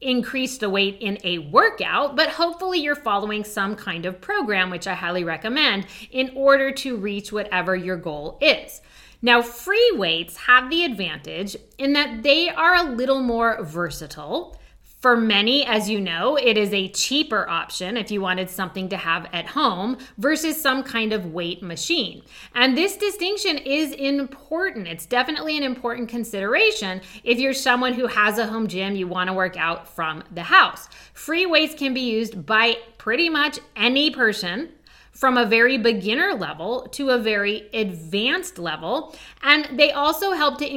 increase 0.00 0.58
the 0.58 0.68
weight 0.68 0.98
in 1.00 1.18
a 1.22 1.38
workout, 1.38 2.16
but 2.16 2.30
hopefully 2.30 2.78
you're 2.78 2.94
following 2.94 3.44
some 3.44 3.76
kind 3.76 4.06
of 4.06 4.20
program, 4.20 4.70
which 4.70 4.86
I 4.86 4.94
highly 4.94 5.24
recommend, 5.24 5.86
in 6.10 6.32
order 6.34 6.72
to 6.72 6.96
reach 6.96 7.30
whatever 7.30 7.76
your 7.76 7.96
goal 7.96 8.38
is. 8.40 8.80
Now, 9.22 9.40
free 9.40 9.92
weights 9.96 10.36
have 10.36 10.68
the 10.68 10.84
advantage 10.84 11.56
in 11.78 11.94
that 11.94 12.22
they 12.22 12.50
are 12.50 12.74
a 12.74 12.82
little 12.82 13.20
more 13.20 13.62
versatile 13.62 14.58
For 15.04 15.18
many, 15.18 15.66
as 15.66 15.90
you 15.90 16.00
know, 16.00 16.36
it 16.36 16.56
is 16.56 16.72
a 16.72 16.88
cheaper 16.88 17.46
option 17.46 17.98
if 17.98 18.10
you 18.10 18.22
wanted 18.22 18.48
something 18.48 18.88
to 18.88 18.96
have 18.96 19.28
at 19.34 19.48
home 19.48 19.98
versus 20.16 20.58
some 20.58 20.82
kind 20.82 21.12
of 21.12 21.34
weight 21.34 21.62
machine. 21.62 22.22
And 22.54 22.74
this 22.74 22.96
distinction 22.96 23.58
is 23.58 23.92
important. 23.92 24.88
It's 24.88 25.04
definitely 25.04 25.58
an 25.58 25.62
important 25.62 26.08
consideration 26.08 27.02
if 27.22 27.38
you're 27.38 27.52
someone 27.52 27.92
who 27.92 28.06
has 28.06 28.38
a 28.38 28.46
home 28.46 28.66
gym, 28.66 28.96
you 28.96 29.06
want 29.06 29.28
to 29.28 29.34
work 29.34 29.58
out 29.58 29.86
from 29.94 30.24
the 30.32 30.44
house. 30.44 30.88
Free 31.12 31.44
weights 31.44 31.74
can 31.74 31.92
be 31.92 32.00
used 32.00 32.46
by 32.46 32.78
pretty 32.96 33.28
much 33.28 33.58
any 33.76 34.10
person 34.10 34.70
from 35.14 35.38
a 35.38 35.46
very 35.46 35.78
beginner 35.78 36.34
level 36.34 36.88
to 36.92 37.10
a 37.10 37.18
very 37.18 37.68
advanced 37.72 38.58
level. 38.58 39.16
And 39.42 39.78
they 39.78 39.92
also 39.92 40.32
help 40.32 40.58
to 40.58 40.68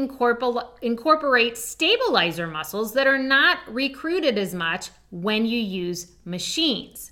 incorporate 0.81 1.57
stabilizer 1.57 2.47
muscles 2.47 2.93
that 2.93 3.07
are 3.07 3.17
not 3.17 3.59
recruited 3.67 4.37
as 4.37 4.53
much 4.53 4.89
when 5.09 5.45
you 5.45 5.59
use 5.59 6.13
machines. 6.23 7.11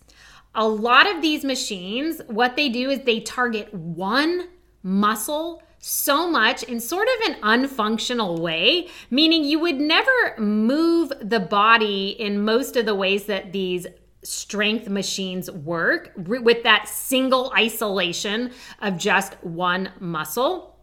A 0.54 0.68
lot 0.68 1.14
of 1.14 1.22
these 1.22 1.44
machines, 1.44 2.22
what 2.28 2.56
they 2.56 2.70
do 2.70 2.90
is 2.90 3.02
they 3.02 3.20
target 3.20 3.74
one 3.74 4.48
muscle 4.84 5.62
so 5.80 6.30
much 6.30 6.64
in 6.64 6.80
sort 6.80 7.08
of 7.08 7.32
an 7.32 7.42
unfunctional 7.42 8.40
way, 8.40 8.88
meaning 9.12 9.44
you 9.44 9.60
would 9.60 9.80
never 9.80 10.36
move 10.38 11.12
the 11.22 11.40
body 11.40 12.10
in 12.10 12.44
most 12.44 12.76
of 12.76 12.86
the 12.86 12.96
ways 12.96 13.26
that 13.26 13.52
these 13.52 13.86
strength 14.26 14.90
machines 14.90 15.50
work 15.50 16.12
with 16.18 16.64
that 16.64 16.88
single 16.88 17.54
isolation 17.56 18.52
of 18.82 18.98
just 18.98 19.36
one 19.44 19.92
muscle. 20.00 20.78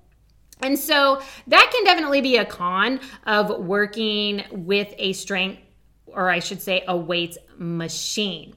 And 0.61 0.79
so 0.79 1.21
that 1.49 1.71
can 1.75 1.85
definitely 1.85 2.21
be 2.21 2.37
a 2.37 2.45
con 2.45 3.01
of 3.27 3.65
working 3.65 4.45
with 4.51 4.95
a 4.97 5.13
strength, 5.13 5.61
or 6.07 6.31
I 6.31 6.39
should 6.39 6.63
say, 6.63 6.85
a 6.87 6.97
weights 6.97 7.37
machine. 7.59 8.55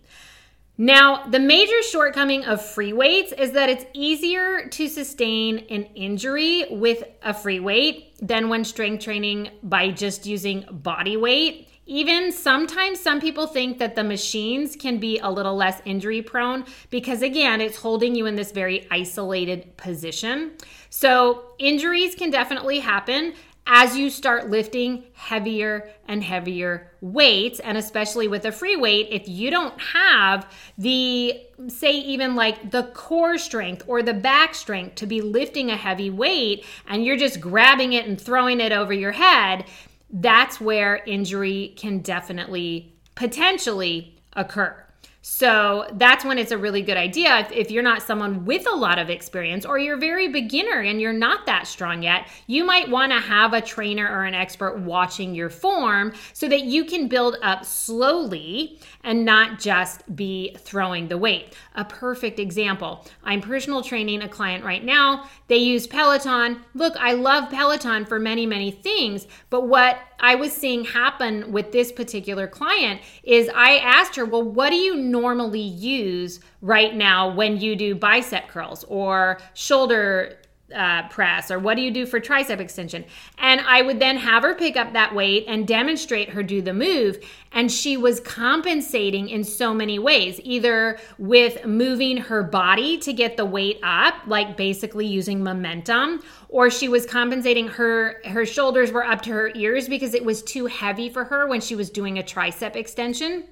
Now, 0.77 1.25
the 1.25 1.39
major 1.39 1.82
shortcoming 1.84 2.44
of 2.44 2.63
free 2.63 2.92
weights 2.92 3.32
is 3.32 3.54
that 3.54 3.70
it's 3.70 3.86
easier 3.94 4.68
to 4.68 4.89
sustain 4.89 5.60
an 5.70 5.84
injury 5.96 6.65
with 6.70 7.04
a 7.24 7.34
free 7.34 7.62
weight 7.62 8.13
than 8.22 8.50
when 8.50 8.65
strength 8.65 9.04
training 9.04 9.51
by 9.63 9.92
just 9.92 10.25
using 10.25 10.65
body 10.70 11.15
weight. 11.15 11.70
Even 11.86 12.32
sometimes 12.32 13.00
some 13.00 13.22
people 13.22 13.46
think 13.46 13.77
that 13.77 13.96
the 13.96 14.04
machines 14.04 14.75
can 14.75 14.98
be 14.98 15.20
a 15.20 15.30
little 15.30 15.56
less 15.56 15.82
injury 15.86 16.22
prone 16.22 16.65
because, 16.89 17.22
again, 17.22 17.62
it's 17.62 17.77
holding 17.77 18.15
you 18.15 18.25
in 18.25 18.36
this 18.36 18.51
very 18.51 18.88
isolated 18.89 19.77
position. 19.77 20.54
So, 20.89 21.44
injuries 21.60 22.15
can 22.15 22.32
definitely 22.32 22.80
happen 22.80 23.34
as 23.68 23.98
you 23.98 24.10
start 24.10 24.50
lifting 24.50 25.04
heavier 25.13 25.89
and 26.08 26.24
heavier 26.24 26.92
weights, 27.01 27.60
and 27.60 27.77
especially 27.77 28.27
with 28.27 28.46
a 28.46 28.51
free 28.51 28.75
weight, 28.75 29.08
if 29.10 29.27
you 29.27 29.50
don't 29.50 29.80
have 29.82 30.48
the, 30.77 31.42
say, 31.68 31.94
even 31.94 32.36
like 32.36 32.70
the 32.70 32.84
core 32.94 33.39
strength 33.39 33.84
or 33.88 34.04
the 34.04 34.13
back 34.13 34.54
strength 34.54 34.96
to 34.96 35.08
be 35.08 35.20
lifting 35.20 35.72
a 35.72 35.75
heavy 35.75 36.12
weight, 36.12 36.63
and 36.88 37.04
you're 37.04 37.18
just 37.18 37.42
grabbing 37.42 37.94
it 37.94 38.06
and 38.06 38.22
throwing 38.22 38.60
it 38.60 38.72
over 38.72 38.94
your 38.94 39.13
head, 39.13 39.65
that's 40.09 40.62
where 40.62 40.97
injury 41.05 41.74
can 41.75 42.00
definitely 42.00 42.93
potentially 43.15 44.15
occur. 44.33 44.85
So 45.27 45.88
that's 45.93 46.24
when 46.24 46.38
it's 46.38 46.51
a 46.51 46.57
really 46.57 46.83
good 46.83 46.97
idea. 46.97 47.39
If, 47.39 47.51
if, 47.51 47.71
you're 47.71 47.81
not 47.81 48.03
someone 48.03 48.45
with 48.45 48.67
a 48.67 48.75
lot 48.75 49.00
of 49.00 49.09
experience 49.09 49.65
or 49.65 49.79
you're 49.79 49.97
very 49.97 50.27
beginner 50.27 50.81
and 50.81 51.01
you're 51.01 51.13
not 51.13 51.47
that 51.47 51.65
strong 51.65 52.03
yet, 52.03 52.27
you 52.45 52.63
might 52.63 52.91
want 52.91 53.12
to 53.12 53.19
have 53.19 53.51
a 53.53 53.59
trainer 53.59 54.07
or 54.07 54.25
an 54.25 54.35
expert 54.35 54.77
watching 54.81 55.33
your 55.33 55.50
form 55.50 56.13
so 56.33 56.47
that 56.47 56.65
you 56.65 56.85
can 56.85 57.07
build 57.07 57.38
up 57.41 57.65
slowly 57.65 58.79
and 59.05 59.24
not 59.24 59.59
just 59.59 60.15
be 60.15 60.55
throwing 60.59 61.07
the 61.07 61.17
weight. 61.17 61.53
A 61.75 61.85
perfect 61.85 62.39
example 62.39 63.05
I'm 63.24 63.39
personal 63.39 63.81
training 63.81 64.21
a 64.21 64.27
client 64.27 64.65
right 64.65 64.83
now. 64.83 65.29
They 65.47 65.57
use 65.57 65.88
Peloton. 65.88 66.62
Look, 66.74 66.95
I 67.00 67.13
love 67.13 67.50
Peloton 67.50 68.05
for 68.05 68.19
many, 68.19 68.45
many 68.45 68.71
things, 68.71 69.27
but 69.50 69.67
what 69.67 70.00
I 70.19 70.35
was 70.35 70.51
seeing 70.51 70.85
happen 70.85 71.51
with 71.51 71.71
this 71.71 71.91
particular 71.91 72.47
client 72.47 73.01
is 73.24 73.50
I 73.53 73.77
asked 73.77 74.15
her, 74.15 74.25
Well, 74.25 74.43
what 74.43 74.71
do 74.71 74.75
you 74.75 74.95
normally 74.95 75.62
use 75.62 76.39
right 76.62 76.95
now 76.95 77.31
when 77.31 77.57
you 77.57 77.75
do 77.75 77.95
bicep 77.95 78.47
curls 78.47 78.83
or 78.85 79.39
shoulder 79.53 80.39
uh, 80.74 81.07
press 81.10 81.51
or 81.51 81.60
what 81.60 81.75
do 81.75 81.81
you 81.84 81.91
do 81.91 82.07
for 82.07 82.19
tricep 82.19 82.60
extension 82.60 83.05
and 83.38 83.62
i 83.62 83.84
would 83.84 84.00
then 84.00 84.17
have 84.17 84.41
her 84.41 84.55
pick 84.55 84.75
up 84.75 84.93
that 84.93 85.13
weight 85.13 85.45
and 85.48 85.67
demonstrate 85.67 86.29
her 86.29 86.42
do 86.42 86.59
the 86.59 86.74
move 86.74 87.20
and 87.51 87.72
she 87.72 87.96
was 87.96 88.20
compensating 88.20 89.29
in 89.29 89.44
so 89.44 89.75
many 89.75 90.00
ways 90.00 90.42
either 90.44 90.98
with 91.20 91.63
moving 91.68 92.18
her 92.18 92.42
body 92.42 92.98
to 92.98 93.13
get 93.13 93.37
the 93.37 93.46
weight 93.46 93.79
up 93.83 94.16
like 94.25 94.57
basically 94.57 95.05
using 95.05 95.44
momentum 95.44 96.20
or 96.50 96.72
she 96.72 96.90
was 96.90 97.05
compensating 97.05 97.68
her 97.68 98.20
her 98.25 98.46
shoulders 98.46 98.92
were 98.92 99.05
up 99.05 99.22
to 99.22 99.29
her 99.29 99.51
ears 99.53 99.87
because 99.87 100.16
it 100.16 100.25
was 100.25 100.42
too 100.42 100.66
heavy 100.66 101.09
for 101.09 101.25
her 101.25 101.48
when 101.48 101.61
she 101.61 101.75
was 101.75 101.92
doing 101.92 102.18
a 102.18 102.24
tricep 102.24 102.75
extension 102.75 103.44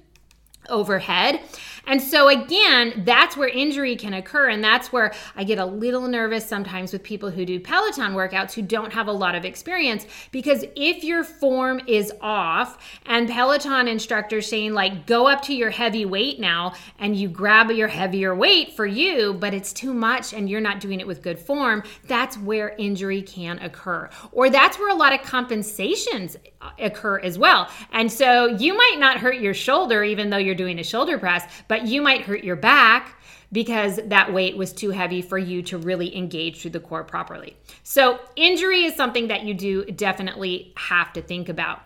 overhead. 0.68 1.40
And 1.86 2.00
so, 2.00 2.28
again, 2.28 3.02
that's 3.04 3.36
where 3.36 3.48
injury 3.48 3.96
can 3.96 4.14
occur. 4.14 4.48
And 4.48 4.62
that's 4.62 4.92
where 4.92 5.12
I 5.36 5.44
get 5.44 5.58
a 5.58 5.66
little 5.66 6.08
nervous 6.08 6.46
sometimes 6.46 6.92
with 6.92 7.02
people 7.02 7.30
who 7.30 7.44
do 7.44 7.60
Peloton 7.60 8.14
workouts 8.14 8.52
who 8.52 8.62
don't 8.62 8.92
have 8.92 9.08
a 9.08 9.12
lot 9.12 9.34
of 9.34 9.44
experience. 9.44 10.06
Because 10.30 10.64
if 10.76 11.04
your 11.04 11.24
form 11.24 11.80
is 11.86 12.12
off 12.20 12.78
and 13.06 13.28
Peloton 13.28 13.88
instructors 13.88 14.46
saying, 14.48 14.72
like, 14.72 15.06
go 15.06 15.26
up 15.26 15.42
to 15.42 15.54
your 15.54 15.70
heavy 15.70 16.04
weight 16.04 16.40
now, 16.40 16.74
and 16.98 17.16
you 17.16 17.28
grab 17.28 17.70
your 17.70 17.88
heavier 17.88 18.34
weight 18.34 18.72
for 18.72 18.86
you, 18.86 19.34
but 19.34 19.52
it's 19.52 19.72
too 19.72 19.92
much 19.92 20.32
and 20.32 20.48
you're 20.48 20.60
not 20.60 20.80
doing 20.80 21.00
it 21.00 21.06
with 21.06 21.22
good 21.22 21.38
form, 21.38 21.82
that's 22.06 22.36
where 22.38 22.74
injury 22.78 23.22
can 23.22 23.58
occur. 23.58 24.08
Or 24.32 24.50
that's 24.50 24.78
where 24.78 24.90
a 24.90 24.94
lot 24.94 25.12
of 25.12 25.22
compensations 25.22 26.36
uh, 26.60 26.70
occur 26.78 27.18
as 27.18 27.38
well. 27.38 27.68
And 27.92 28.10
so 28.10 28.46
you 28.46 28.76
might 28.76 28.96
not 28.98 29.18
hurt 29.18 29.40
your 29.40 29.54
shoulder, 29.54 30.04
even 30.04 30.30
though 30.30 30.38
you're 30.38 30.54
doing 30.54 30.78
a 30.78 30.84
shoulder 30.84 31.18
press, 31.18 31.44
but 31.68 31.73
you 31.76 32.02
might 32.02 32.22
hurt 32.22 32.44
your 32.44 32.56
back 32.56 33.16
because 33.52 34.00
that 34.06 34.32
weight 34.32 34.56
was 34.56 34.72
too 34.72 34.90
heavy 34.90 35.22
for 35.22 35.38
you 35.38 35.62
to 35.62 35.78
really 35.78 36.16
engage 36.16 36.60
through 36.60 36.72
the 36.72 36.80
core 36.80 37.04
properly. 37.04 37.56
So, 37.84 38.18
injury 38.36 38.82
is 38.82 38.94
something 38.96 39.28
that 39.28 39.44
you 39.44 39.54
do 39.54 39.84
definitely 39.84 40.72
have 40.76 41.12
to 41.12 41.22
think 41.22 41.48
about. 41.48 41.80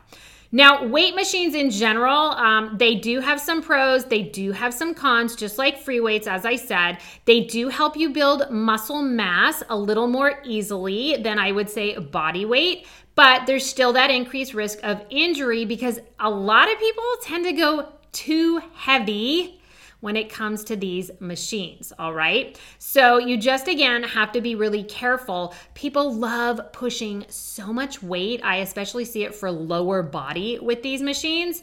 Now, 0.51 0.87
weight 0.87 1.15
machines 1.15 1.55
in 1.55 1.69
general, 1.69 2.31
um, 2.31 2.77
they 2.79 2.95
do 2.95 3.21
have 3.21 3.39
some 3.39 3.61
pros, 3.63 4.07
they 4.07 4.23
do 4.23 4.53
have 4.53 4.73
some 4.73 4.95
cons, 4.95 5.37
just 5.37 5.59
like 5.59 5.79
free 5.79 6.01
weights, 6.01 6.27
as 6.27 6.47
I 6.47 6.57
said. 6.57 6.99
They 7.27 7.41
do 7.41 7.69
help 7.69 7.99
you 7.99 8.09
build 8.09 8.51
muscle 8.51 9.03
mass 9.03 9.63
a 9.69 9.77
little 9.77 10.07
more 10.07 10.41
easily 10.45 11.19
than 11.23 11.39
I 11.39 11.53
would 11.53 11.69
say 11.69 11.99
body 11.99 12.47
weight, 12.47 12.87
but 13.15 13.45
there's 13.45 13.67
still 13.67 13.93
that 13.93 14.11
increased 14.11 14.55
risk 14.55 14.79
of 14.83 15.05
injury 15.11 15.67
because 15.67 16.01
a 16.19 16.31
lot 16.31 16.73
of 16.73 16.79
people 16.79 17.05
tend 17.23 17.45
to 17.45 17.53
go 17.53 17.93
too 18.13 18.63
heavy 18.75 19.58
when 20.01 20.17
it 20.17 20.31
comes 20.31 20.65
to 20.65 20.77
these 20.77 21.11
machines, 21.21 21.93
all 21.99 22.15
right? 22.15 22.59
So 22.79 23.19
you 23.19 23.37
just 23.37 23.67
again 23.69 24.03
have 24.03 24.33
to 24.33 24.41
be 24.41 24.55
really 24.55 24.85
careful. 24.85 25.55
People 25.75 26.15
love 26.15 26.61
pushing 26.73 27.25
so 27.29 27.73
much 27.73 28.03
weight. 28.03 28.41
I 28.45 28.57
especially 28.57 29.05
see 29.05 29.25
it 29.25 29.35
for 29.35 29.51
lower 29.51 30.03
body 30.03 30.59
with 30.59 30.83
these 30.83 31.03
machines. 31.03 31.63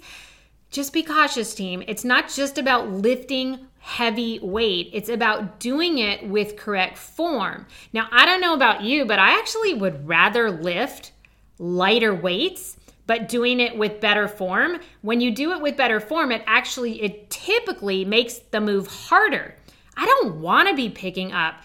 Just 0.69 0.91
be 0.91 1.03
cautious, 1.03 1.55
team. 1.55 1.83
It's 1.87 2.03
not 2.03 2.29
just 2.29 2.57
about 2.57 2.89
lifting 2.89 3.67
heavy 3.79 4.39
weight. 4.39 4.89
It's 4.93 5.09
about 5.09 5.59
doing 5.59 5.99
it 5.99 6.27
with 6.27 6.57
correct 6.57 6.97
form. 6.97 7.67
Now, 7.93 8.07
I 8.11 8.25
don't 8.25 8.41
know 8.41 8.55
about 8.55 8.81
you, 8.81 9.05
but 9.05 9.19
I 9.19 9.37
actually 9.37 9.75
would 9.75 10.07
rather 10.07 10.49
lift 10.49 11.11
lighter 11.59 12.13
weights 12.13 12.77
but 13.07 13.27
doing 13.27 13.59
it 13.59 13.77
with 13.77 13.99
better 13.99 14.27
form 14.27 14.79
when 15.01 15.21
you 15.21 15.31
do 15.31 15.51
it 15.51 15.61
with 15.61 15.77
better 15.77 15.99
form 15.99 16.31
it 16.31 16.43
actually 16.45 17.01
it 17.01 17.29
typically 17.29 18.05
makes 18.05 18.39
the 18.51 18.61
move 18.61 18.87
harder 18.87 19.55
i 19.97 20.05
don't 20.05 20.39
want 20.39 20.67
to 20.67 20.75
be 20.75 20.89
picking 20.89 21.31
up 21.31 21.55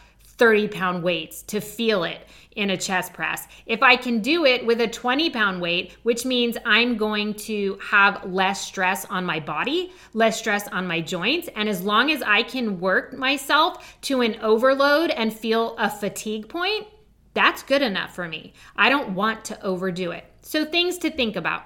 30 0.41 0.69
pound 0.69 1.03
weights 1.03 1.43
to 1.43 1.61
feel 1.61 2.03
it 2.03 2.27
in 2.57 2.71
a 2.71 2.77
chest 2.77 3.13
press. 3.13 3.47
If 3.67 3.83
I 3.83 3.97
can 3.97 4.21
do 4.21 4.47
it 4.47 4.65
with 4.65 4.81
a 4.81 4.89
20 4.89 5.29
pound 5.29 5.61
weight, 5.61 5.97
which 6.03 6.25
means 6.25 6.57
I'm 6.65 6.97
going 6.97 7.35
to 7.35 7.79
have 7.83 8.25
less 8.25 8.63
stress 8.65 9.05
on 9.05 9.27
my 9.27 9.39
body, 9.39 9.93
less 10.15 10.39
stress 10.39 10.67
on 10.69 10.87
my 10.87 11.03
joints, 11.03 11.51
and 11.55 11.69
as 11.69 11.83
long 11.83 12.11
as 12.11 12.23
I 12.23 12.43
can 12.43 12.81
work 12.81 13.13
myself 13.13 14.01
to 14.03 14.23
an 14.23 14.41
overload 14.41 15.11
and 15.11 15.31
feel 15.31 15.77
a 15.77 15.91
fatigue 15.91 16.49
point, 16.49 16.87
that's 17.35 17.63
good 17.63 17.83
enough 17.83 18.15
for 18.15 18.27
me. 18.27 18.55
I 18.77 18.89
don't 18.89 19.15
want 19.15 19.45
to 19.47 19.63
overdo 19.63 20.11
it. 20.11 20.25
So, 20.43 20.65
things 20.65 20.99
to 20.99 21.11
think 21.11 21.37
about. 21.37 21.63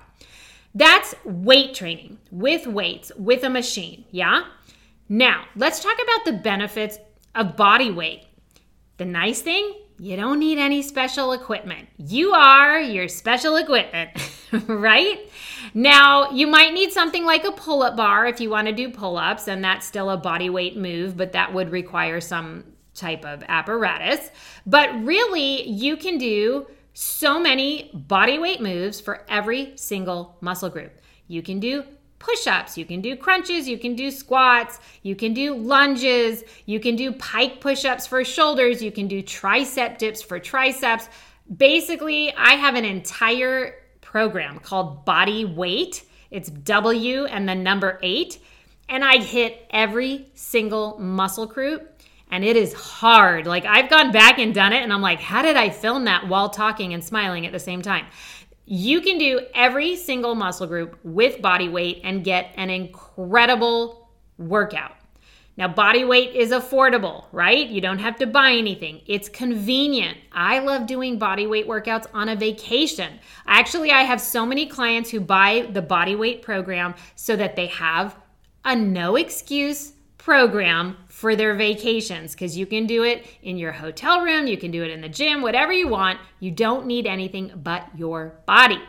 That's 0.74 1.14
weight 1.24 1.74
training 1.74 2.18
with 2.30 2.66
weights, 2.66 3.12
with 3.16 3.44
a 3.44 3.50
machine. 3.50 4.04
Yeah? 4.10 4.44
Now, 5.08 5.44
let's 5.54 5.80
talk 5.80 5.96
about 6.02 6.24
the 6.24 6.42
benefits 6.42 6.98
of 7.34 7.56
body 7.56 7.90
weight. 7.90 8.24
The 8.96 9.04
nice 9.04 9.40
thing, 9.40 9.74
you 9.98 10.16
don't 10.16 10.40
need 10.40 10.58
any 10.58 10.82
special 10.82 11.32
equipment. 11.32 11.88
You 11.98 12.32
are 12.32 12.80
your 12.80 13.06
special 13.06 13.56
equipment, 13.56 14.10
right? 14.66 15.30
Now, 15.72 16.30
you 16.30 16.46
might 16.48 16.74
need 16.74 16.92
something 16.92 17.24
like 17.24 17.44
a 17.44 17.52
pull 17.52 17.82
up 17.82 17.96
bar 17.96 18.26
if 18.26 18.40
you 18.40 18.50
want 18.50 18.66
to 18.66 18.72
do 18.72 18.90
pull 18.90 19.16
ups, 19.16 19.46
and 19.46 19.62
that's 19.62 19.86
still 19.86 20.10
a 20.10 20.16
body 20.16 20.50
weight 20.50 20.76
move, 20.76 21.16
but 21.16 21.32
that 21.32 21.54
would 21.54 21.70
require 21.70 22.20
some 22.20 22.64
type 22.94 23.24
of 23.24 23.42
apparatus. 23.48 24.30
But 24.66 25.04
really, 25.04 25.68
you 25.68 25.96
can 25.96 26.18
do 26.18 26.66
so 26.94 27.40
many 27.40 27.90
body 27.92 28.38
weight 28.38 28.60
moves 28.60 29.00
for 29.00 29.24
every 29.28 29.72
single 29.76 30.36
muscle 30.40 30.70
group. 30.70 30.92
You 31.26 31.42
can 31.42 31.58
do 31.58 31.84
push 32.18 32.46
ups, 32.46 32.78
you 32.78 32.86
can 32.86 33.00
do 33.02 33.16
crunches, 33.16 33.68
you 33.68 33.78
can 33.78 33.94
do 33.94 34.10
squats, 34.10 34.78
you 35.02 35.14
can 35.14 35.34
do 35.34 35.54
lunges, 35.54 36.42
you 36.64 36.80
can 36.80 36.96
do 36.96 37.12
pike 37.12 37.60
push 37.60 37.84
ups 37.84 38.06
for 38.06 38.24
shoulders, 38.24 38.82
you 38.82 38.90
can 38.90 39.08
do 39.08 39.22
tricep 39.22 39.98
dips 39.98 40.22
for 40.22 40.38
triceps. 40.38 41.08
Basically, 41.54 42.32
I 42.34 42.52
have 42.54 42.76
an 42.76 42.84
entire 42.86 43.74
program 44.00 44.58
called 44.58 45.04
Body 45.04 45.44
Weight. 45.44 46.04
It's 46.30 46.48
W 46.48 47.26
and 47.26 47.48
the 47.48 47.54
number 47.54 47.98
eight. 48.02 48.38
And 48.88 49.04
I 49.04 49.18
hit 49.18 49.66
every 49.70 50.30
single 50.34 50.98
muscle 50.98 51.46
group 51.46 51.93
and 52.30 52.44
it 52.44 52.56
is 52.56 52.72
hard. 52.74 53.46
Like 53.46 53.64
I've 53.64 53.90
gone 53.90 54.12
back 54.12 54.38
and 54.38 54.54
done 54.54 54.72
it, 54.72 54.82
and 54.82 54.92
I'm 54.92 55.02
like, 55.02 55.20
how 55.20 55.42
did 55.42 55.56
I 55.56 55.70
film 55.70 56.04
that 56.04 56.28
while 56.28 56.48
talking 56.48 56.94
and 56.94 57.02
smiling 57.02 57.46
at 57.46 57.52
the 57.52 57.58
same 57.58 57.82
time? 57.82 58.06
You 58.66 59.00
can 59.02 59.18
do 59.18 59.40
every 59.54 59.94
single 59.94 60.34
muscle 60.34 60.66
group 60.66 60.98
with 61.02 61.42
body 61.42 61.68
weight 61.68 62.00
and 62.02 62.24
get 62.24 62.52
an 62.56 62.70
incredible 62.70 64.08
workout. 64.38 64.96
Now, 65.56 65.68
body 65.68 66.04
weight 66.04 66.34
is 66.34 66.50
affordable, 66.50 67.26
right? 67.30 67.68
You 67.68 67.80
don't 67.80 68.00
have 68.00 68.16
to 68.16 68.26
buy 68.26 68.52
anything. 68.52 69.02
It's 69.06 69.28
convenient. 69.28 70.18
I 70.32 70.58
love 70.58 70.86
doing 70.86 71.16
body 71.16 71.46
weight 71.46 71.68
workouts 71.68 72.06
on 72.12 72.28
a 72.28 72.34
vacation. 72.34 73.20
Actually, 73.46 73.92
I 73.92 74.02
have 74.02 74.20
so 74.20 74.44
many 74.44 74.66
clients 74.66 75.10
who 75.10 75.20
buy 75.20 75.68
the 75.72 75.82
body 75.82 76.16
weight 76.16 76.42
program 76.42 76.94
so 77.14 77.36
that 77.36 77.54
they 77.54 77.68
have 77.68 78.16
a 78.64 78.74
no 78.74 79.14
excuse 79.14 79.92
program 80.18 80.96
for 81.14 81.36
their 81.36 81.54
vacations 81.54 82.32
because 82.32 82.58
you 82.58 82.66
can 82.66 82.88
do 82.88 83.04
it 83.04 83.24
in 83.40 83.56
your 83.56 83.70
hotel 83.70 84.22
room, 84.22 84.48
you 84.48 84.56
can 84.56 84.72
do 84.72 84.82
it 84.82 84.90
in 84.90 85.00
the 85.00 85.08
gym, 85.08 85.42
whatever 85.42 85.72
you 85.72 85.86
want. 85.86 86.18
You 86.40 86.50
don't 86.50 86.86
need 86.86 87.06
anything 87.06 87.52
but 87.54 87.88
your 87.96 88.34
body. 88.46 88.82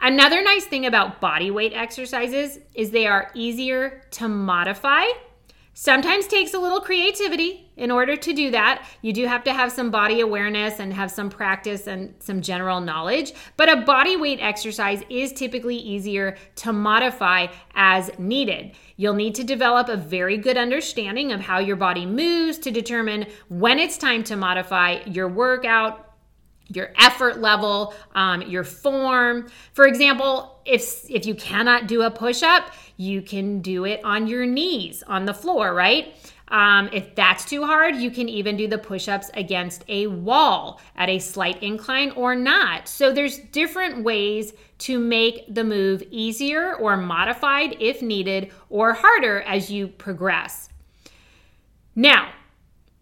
Another 0.00 0.40
nice 0.40 0.66
thing 0.66 0.86
about 0.86 1.20
body 1.20 1.50
weight 1.50 1.72
exercises 1.74 2.60
is 2.74 2.92
they 2.92 3.08
are 3.08 3.32
easier 3.34 4.04
to 4.12 4.28
modify 4.28 5.02
Sometimes 5.80 6.26
takes 6.26 6.54
a 6.54 6.58
little 6.58 6.80
creativity 6.80 7.70
in 7.76 7.92
order 7.92 8.16
to 8.16 8.32
do 8.32 8.50
that. 8.50 8.84
You 9.00 9.12
do 9.12 9.28
have 9.28 9.44
to 9.44 9.52
have 9.52 9.70
some 9.70 9.92
body 9.92 10.18
awareness 10.18 10.80
and 10.80 10.92
have 10.92 11.08
some 11.08 11.30
practice 11.30 11.86
and 11.86 12.16
some 12.18 12.42
general 12.42 12.80
knowledge, 12.80 13.32
but 13.56 13.68
a 13.68 13.82
body 13.82 14.16
weight 14.16 14.40
exercise 14.42 15.04
is 15.08 15.32
typically 15.32 15.76
easier 15.76 16.36
to 16.56 16.72
modify 16.72 17.46
as 17.76 18.10
needed. 18.18 18.72
You'll 18.96 19.14
need 19.14 19.36
to 19.36 19.44
develop 19.44 19.88
a 19.88 19.96
very 19.96 20.36
good 20.36 20.56
understanding 20.56 21.30
of 21.30 21.42
how 21.42 21.60
your 21.60 21.76
body 21.76 22.06
moves 22.06 22.58
to 22.58 22.72
determine 22.72 23.26
when 23.48 23.78
it's 23.78 23.96
time 23.96 24.24
to 24.24 24.36
modify 24.36 25.04
your 25.04 25.28
workout 25.28 26.07
your 26.68 26.92
effort 26.98 27.40
level, 27.40 27.94
um, 28.14 28.42
your 28.42 28.64
form. 28.64 29.48
For 29.72 29.86
example, 29.86 30.60
if 30.64 31.08
if 31.10 31.26
you 31.26 31.34
cannot 31.34 31.86
do 31.86 32.02
a 32.02 32.10
push 32.10 32.42
up, 32.42 32.72
you 32.96 33.22
can 33.22 33.60
do 33.60 33.84
it 33.84 34.00
on 34.04 34.26
your 34.26 34.46
knees 34.46 35.02
on 35.06 35.24
the 35.24 35.34
floor, 35.34 35.74
right? 35.74 36.14
Um, 36.48 36.88
if 36.92 37.14
that's 37.14 37.44
too 37.44 37.64
hard, 37.64 37.96
you 37.96 38.10
can 38.10 38.28
even 38.28 38.56
do 38.56 38.66
the 38.68 38.78
push 38.78 39.08
ups 39.08 39.30
against 39.34 39.84
a 39.88 40.06
wall 40.06 40.80
at 40.96 41.08
a 41.08 41.18
slight 41.18 41.62
incline 41.62 42.10
or 42.12 42.34
not. 42.34 42.88
So 42.88 43.12
there's 43.12 43.38
different 43.38 44.02
ways 44.02 44.54
to 44.78 44.98
make 44.98 45.54
the 45.54 45.64
move 45.64 46.02
easier 46.10 46.74
or 46.74 46.96
modified 46.96 47.76
if 47.80 48.00
needed 48.00 48.50
or 48.70 48.94
harder 48.94 49.42
as 49.42 49.70
you 49.70 49.88
progress. 49.88 50.70
Now, 51.94 52.30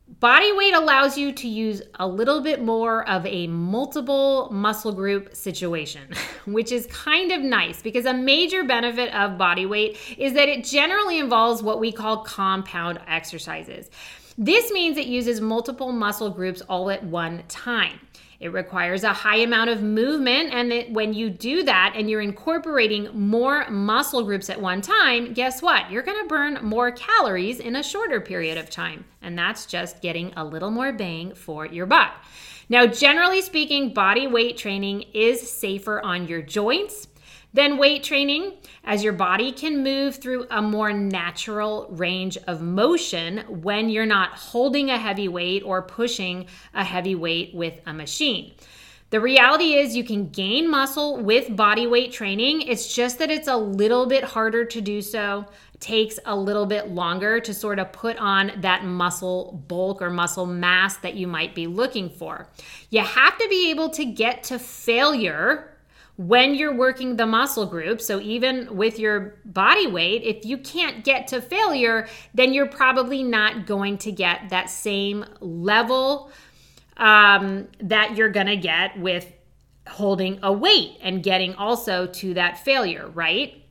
Body 0.09 0.53
weight 0.53 0.73
allows 0.73 1.19
you 1.19 1.33
to 1.33 1.49
use 1.49 1.83
a 1.97 2.07
little 2.07 2.41
bit 2.41 2.63
more 2.63 3.07
of 3.09 3.27
a 3.27 3.49
multiple 3.49 4.49
muscle 4.53 4.93
group 4.93 5.35
situation, 5.35 6.09
which 6.47 6.71
is 6.71 6.87
kind 6.87 7.33
of 7.33 7.43
nice 7.43 7.83
because 7.83 8.07
a 8.07 8.15
major 8.15 8.63
benefit 8.63 9.13
of 9.13 9.37
body 9.37 9.67
weight 9.67 9.99
is 10.17 10.33
that 10.35 10.49
it 10.49 10.65
generally 10.65 11.19
involves 11.19 11.61
what 11.61 11.81
we 11.81 11.91
call 11.91 12.19
compound 12.19 13.01
exercises. 13.09 13.91
This 14.39 14.71
means 14.71 14.97
it 14.97 15.07
uses 15.07 15.41
multiple 15.41 15.91
muscle 15.91 16.31
groups 16.31 16.61
all 16.63 16.89
at 16.91 17.03
one 17.03 17.43
time. 17.49 17.99
It 18.39 18.53
requires 18.53 19.03
a 19.03 19.13
high 19.13 19.39
amount 19.39 19.71
of 19.71 19.83
movement, 19.83 20.53
and 20.53 20.71
that 20.71 20.91
when 20.91 21.15
you 21.15 21.31
do 21.31 21.63
that 21.63 21.95
and 21.97 22.11
you're 22.11 22.21
incorporating 22.21 23.09
more 23.13 23.69
muscle 23.71 24.23
groups 24.25 24.51
at 24.51 24.61
one 24.61 24.83
time, 24.83 25.33
guess 25.33 25.63
what? 25.63 25.91
You're 25.91 26.03
gonna 26.03 26.27
burn 26.27 26.59
more 26.63 26.91
calories 26.91 27.61
in 27.61 27.77
a 27.77 27.83
shorter 27.83 28.21
period 28.21 28.59
of 28.59 28.69
time. 28.71 29.05
And 29.23 29.39
that's 29.39 29.67
just 29.67 30.03
getting 30.03 30.33
a 30.37 30.45
little 30.45 30.71
more 30.71 30.93
bang 30.93 31.35
for 31.35 31.67
your 31.67 31.87
buck. 31.87 32.13
Now, 32.69 32.87
generally 32.87 33.43
speaking, 33.43 33.95
body 33.95 34.27
weight 34.27 34.57
training 34.57 35.05
is 35.15 35.51
safer 35.51 36.01
on 36.01 36.27
your 36.27 36.43
joints 36.43 37.09
than 37.57 37.79
weight 37.79 38.05
training, 38.05 38.53
as 38.85 39.03
your 39.03 39.15
body 39.15 39.51
can 39.51 39.83
move 39.83 40.17
through 40.17 40.47
a 40.51 40.61
more 40.61 40.93
natural 40.93 41.87
range 41.91 42.37
of 42.47 42.61
motion 42.61 43.39
when 43.49 43.89
you're 43.89 44.05
not 44.05 44.33
holding 44.33 44.91
a 44.91 44.99
heavy 44.99 45.27
weight 45.27 45.63
or 45.65 45.81
pushing 45.81 46.47
a 46.75 46.85
heavy 46.85 47.15
weight 47.15 47.55
with 47.55 47.81
a 47.87 47.95
machine. 47.95 48.53
The 49.09 49.21
reality 49.21 49.75
is, 49.75 49.97
you 49.97 50.05
can 50.05 50.29
gain 50.29 50.69
muscle 50.69 51.17
with 51.17 51.57
body 51.57 51.87
weight 51.87 52.13
training. 52.13 52.63
It's 52.63 52.93
just 52.95 53.19
that 53.21 53.31
it's 53.31 53.49
a 53.49 53.57
little 53.57 54.05
bit 54.05 54.25
harder 54.25 54.65
to 54.67 54.81
do 54.81 55.01
so. 55.01 55.47
Takes 55.81 56.19
a 56.27 56.37
little 56.37 56.67
bit 56.67 56.89
longer 56.89 57.41
to 57.41 57.55
sort 57.55 57.79
of 57.79 57.93
put 57.93 58.19
on 58.19 58.53
that 58.63 58.85
muscle 58.85 59.65
bulk 59.69 60.03
or 60.03 60.11
muscle 60.11 60.45
mass 60.45 60.97
that 60.99 61.15
you 61.15 61.27
might 61.27 61.55
be 61.55 61.67
looking 61.67 62.11
for. 62.11 62.49
You 62.91 63.01
have 63.01 63.39
to 63.39 63.49
be 63.49 63.71
able 63.71 63.91
to 63.91 64.05
get 64.05 64.43
to 64.45 64.59
failure 64.59 65.76
when 66.17 66.55
you're 66.55 66.75
working 66.75 67.17
the 67.17 67.27
muscle 67.27 67.67
group. 67.67 68.01
So, 68.01 68.21
even 68.21 68.77
with 68.77 68.99
your 68.99 69.37
body 69.45 69.87
weight, 69.87 70.23
if 70.23 70.45
you 70.45 70.59
can't 70.59 71.05
get 71.05 71.29
to 71.29 71.41
failure, 71.41 72.09
then 72.35 72.53
you're 72.53 72.69
probably 72.69 73.23
not 73.23 73.67
going 73.67 73.99
to 73.99 74.13
get 74.13 74.49
that 74.51 74.71
same 74.71 75.25
level 75.41 76.31
um, 76.97 77.69
that 77.81 78.17
you're 78.17 78.31
going 78.31 78.47
to 78.47 78.57
get 78.57 78.99
with 78.99 79.31
holding 79.89 80.39
a 80.43 80.53
weight 80.53 80.99
and 81.03 81.23
getting 81.23 81.55
also 81.55 82.07
to 82.07 82.35
that 82.35 82.59
failure, 82.65 83.09
right? 83.09 83.63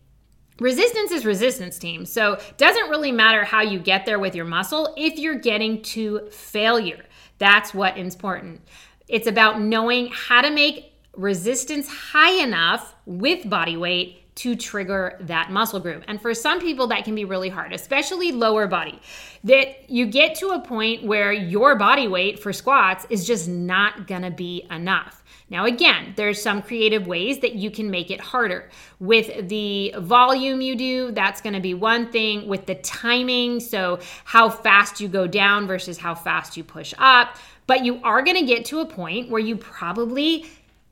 Resistance 0.60 1.12
is 1.12 1.26
resistance 1.26 1.78
team. 1.78 2.06
So, 2.06 2.40
doesn't 2.58 2.90
really 2.90 3.12
matter 3.12 3.44
how 3.44 3.62
you 3.62 3.80
get 3.80 4.06
there 4.06 4.20
with 4.20 4.36
your 4.36 4.46
muscle 4.46 4.94
if 4.96 5.18
you're 5.18 5.40
getting 5.40 5.82
to 5.84 6.30
failure. 6.30 7.04
That's 7.40 7.74
what 7.74 7.98
is 7.98 8.14
important. 8.14 8.62
It's 9.08 9.28
about 9.28 9.60
knowing 9.62 10.10
how 10.12 10.42
to 10.42 10.50
make 10.50 10.95
resistance 11.18 11.88
high 11.88 12.42
enough 12.44 12.96
with 13.06 13.50
body 13.50 13.78
weight 13.78 14.22
to 14.36 14.56
trigger 14.56 15.18
that 15.22 15.50
muscle 15.50 15.80
group. 15.80 16.04
And 16.08 16.22
for 16.22 16.34
some 16.34 16.60
people, 16.60 16.88
that 16.88 17.06
can 17.06 17.16
be 17.16 17.24
really 17.24 17.48
hard, 17.48 17.72
especially 17.72 18.34
lower 18.34 18.68
body. 18.68 19.00
That 19.46 19.90
you 19.90 20.06
get 20.06 20.36
to 20.36 20.50
a 20.50 20.60
point 20.60 21.06
where 21.06 21.32
your 21.32 21.76
body 21.76 22.08
weight 22.08 22.40
for 22.40 22.52
squats 22.52 23.08
is 23.10 23.26
just 23.26 23.48
not 23.48 24.08
gonna 24.08 24.32
be 24.32 24.68
enough. 24.70 25.24
Now, 25.50 25.66
again, 25.66 26.14
there's 26.18 26.42
some 26.42 26.64
creative 26.64 27.06
ways 27.06 27.40
that 27.40 27.54
you 27.54 27.70
can 27.70 27.92
make 27.92 28.10
it 28.10 28.20
harder. 28.20 28.70
With 29.00 29.48
the 29.48 29.94
volume 30.00 30.60
you 30.60 30.76
do, 30.76 31.12
that's 31.12 31.40
to 31.54 31.60
be 31.60 31.76
one 31.76 32.12
thing. 32.12 32.48
With 32.48 32.66
the 32.66 32.76
timing, 32.76 33.60
so 33.60 34.00
how 34.24 34.50
fast 34.50 35.00
you 35.00 35.08
go 35.08 35.28
down 35.28 35.68
versus 35.68 36.00
how 36.00 36.16
fast 36.16 36.58
you 36.58 36.64
push 36.64 36.96
up. 36.98 37.38
But 37.68 37.86
you 37.86 38.02
are 38.04 38.24
to 38.38 38.46
get 38.46 38.66
to 38.66 38.80
a 38.80 38.86
point 38.86 39.30
where 39.30 39.42
you 39.42 39.56
probably 39.56 40.46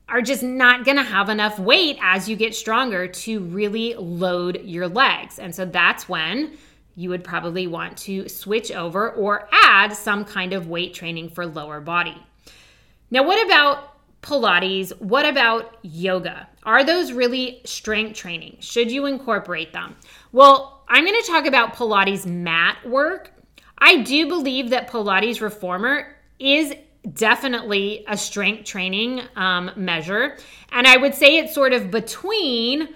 are 0.08 0.22
just 0.22 0.42
not 0.42 0.84
going 0.84 0.96
to 0.96 1.02
have 1.02 1.28
enough 1.28 1.58
weight 1.58 1.98
as 2.02 2.28
you 2.28 2.36
get 2.36 2.54
stronger 2.54 3.08
to 3.08 3.40
really 3.40 3.94
load 3.94 4.62
your 4.64 4.88
legs. 4.88 5.38
And 5.38 5.54
so 5.54 5.64
that's 5.64 6.08
when 6.08 6.56
you 6.96 7.08
would 7.10 7.24
probably 7.24 7.66
want 7.66 7.96
to 7.96 8.28
switch 8.28 8.70
over 8.70 9.10
or 9.12 9.48
add 9.50 9.92
some 9.94 10.24
kind 10.24 10.52
of 10.52 10.68
weight 10.68 10.94
training 10.94 11.30
for 11.30 11.46
lower 11.46 11.80
body. 11.80 12.16
Now, 13.10 13.24
what 13.24 13.44
about 13.44 13.90
Pilates? 14.22 14.90
What 15.00 15.26
about 15.26 15.76
yoga? 15.82 16.48
Are 16.64 16.84
those 16.84 17.12
really 17.12 17.60
strength 17.64 18.16
training? 18.16 18.58
Should 18.60 18.90
you 18.90 19.06
incorporate 19.06 19.72
them? 19.72 19.96
Well, 20.32 20.82
I'm 20.88 21.04
going 21.04 21.20
to 21.20 21.26
talk 21.26 21.46
about 21.46 21.74
Pilates 21.74 22.26
mat 22.26 22.78
work. 22.86 23.30
I 23.78 24.02
do 24.02 24.28
believe 24.28 24.70
that 24.70 24.90
Pilates 24.90 25.40
Reformer 25.40 26.16
is 26.38 26.74
definitely 27.12 28.04
a 28.08 28.16
strength 28.16 28.64
training 28.64 29.22
um, 29.36 29.70
measure. 29.76 30.36
And 30.72 30.86
I 30.86 30.96
would 30.96 31.14
say 31.14 31.36
it's 31.36 31.54
sort 31.54 31.72
of 31.72 31.90
between 31.90 32.88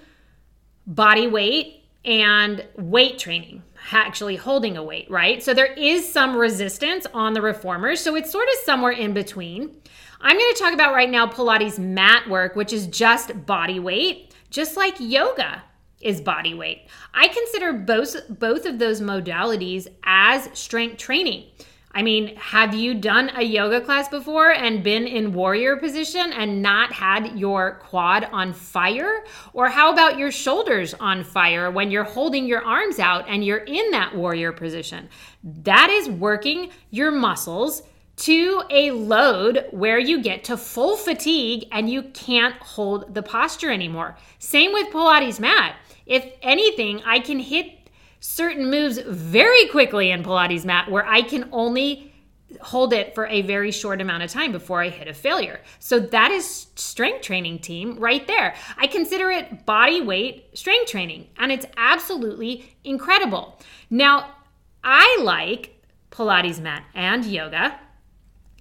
body 0.87 1.27
weight 1.27 1.85
and 2.05 2.64
weight 2.77 3.18
training, 3.18 3.62
actually 3.92 4.37
holding 4.37 4.77
a 4.77 4.83
weight, 4.83 5.11
right? 5.11 5.42
So 5.42 5.53
there 5.53 5.73
is 5.75 6.11
some 6.11 6.37
resistance 6.37 7.07
on 7.12 7.35
the 7.35 7.42
reformers. 7.42 8.01
So 8.01 8.16
it's 8.16 8.33
sort 8.33 8.49
of 8.49 8.55
somewhere 8.64 8.92
in 8.92 9.12
between. 9.12 9.77
I'm 10.21 10.37
going 10.37 10.55
to 10.55 10.59
talk 10.59 10.73
about 10.73 10.94
right 10.94 11.11
now 11.11 11.27
Pilates 11.27 11.79
mat 11.79 12.29
work, 12.29 12.57
which 12.57 12.73
is 12.73 12.87
just 12.87 13.47
body 13.47 13.79
weight. 13.79 14.35
just 14.51 14.77
like 14.77 14.94
yoga 14.99 15.62
is 16.01 16.21
body 16.21 16.55
weight. 16.55 16.88
I 17.12 17.29
consider 17.29 17.73
both 17.73 18.16
both 18.29 18.66
of 18.66 18.79
those 18.79 19.01
modalities 19.01 19.88
as 20.05 20.49
strength 20.59 20.97
training. 20.97 21.47
I 21.92 22.03
mean, 22.03 22.37
have 22.37 22.74
you 22.74 22.94
done 22.94 23.31
a 23.35 23.42
yoga 23.42 23.81
class 23.81 24.09
before 24.09 24.53
and 24.53 24.85
been 24.85 25.07
in 25.07 25.33
warrior 25.33 25.77
position 25.77 26.33
and 26.33 26.62
not 26.62 26.92
had 26.92 27.38
your 27.38 27.77
quad 27.77 28.24
on 28.24 28.53
fire? 28.53 29.24
Or 29.53 29.68
how 29.68 29.92
about 29.92 30.18
your 30.18 30.31
shoulders 30.31 30.94
on 30.94 31.24
fire 31.24 31.70
when 31.70 31.90
you're 31.90 32.05
holding 32.05 32.46
your 32.46 32.62
arms 32.62 32.98
out 32.98 33.24
and 33.29 33.44
you're 33.44 33.59
in 33.59 33.90
that 33.92 34.14
warrior 34.14 34.53
position? 34.53 35.09
That 35.42 35.90
is 35.90 36.09
working 36.09 36.70
your 36.90 37.11
muscles 37.11 37.83
to 38.18 38.62
a 38.68 38.90
load 38.90 39.66
where 39.70 39.98
you 39.98 40.20
get 40.20 40.44
to 40.44 40.57
full 40.57 40.96
fatigue 40.96 41.68
and 41.70 41.88
you 41.88 42.03
can't 42.03 42.57
hold 42.57 43.14
the 43.14 43.22
posture 43.22 43.70
anymore. 43.70 44.16
Same 44.38 44.72
with 44.72 44.92
Pilates 44.92 45.38
mat. 45.38 45.77
If 46.05 46.27
anything, 46.42 47.03
I 47.05 47.20
can 47.20 47.38
hit 47.38 47.78
certain 48.21 48.71
moves 48.71 48.99
very 48.99 49.67
quickly 49.69 50.11
in 50.11 50.23
Pilates 50.23 50.65
mat 50.65 50.91
where 50.91 51.07
I 51.07 51.23
can 51.23 51.49
only 51.53 52.13
hold 52.61 52.93
it 52.93 53.15
for 53.15 53.27
a 53.27 53.43
very 53.43 53.71
short 53.71 54.01
amount 54.01 54.23
of 54.23 54.31
time 54.31 54.53
before 54.53 54.83
I 54.83 54.89
hit 54.89 55.07
a 55.07 55.15
failure. 55.15 55.61
So 55.79 56.01
that 56.01 56.31
is 56.31 56.69
strength 56.77 57.23
training 57.23 57.59
team 57.59 57.99
right 57.99 58.27
there. 58.27 58.55
I 58.77 58.87
consider 58.87 59.31
it 59.31 59.67
body 59.67 60.01
weight 60.01 60.59
strength 60.59 60.91
training 60.91 61.29
and 61.37 61.53
it's 61.53 61.67
absolutely 61.77 62.75
incredible. 62.85 63.61
Now, 63.91 64.35
I 64.83 65.19
like 65.23 65.85
Pilates 66.11 66.61
mat 66.61 66.85
and 66.95 67.25
yoga 67.25 67.79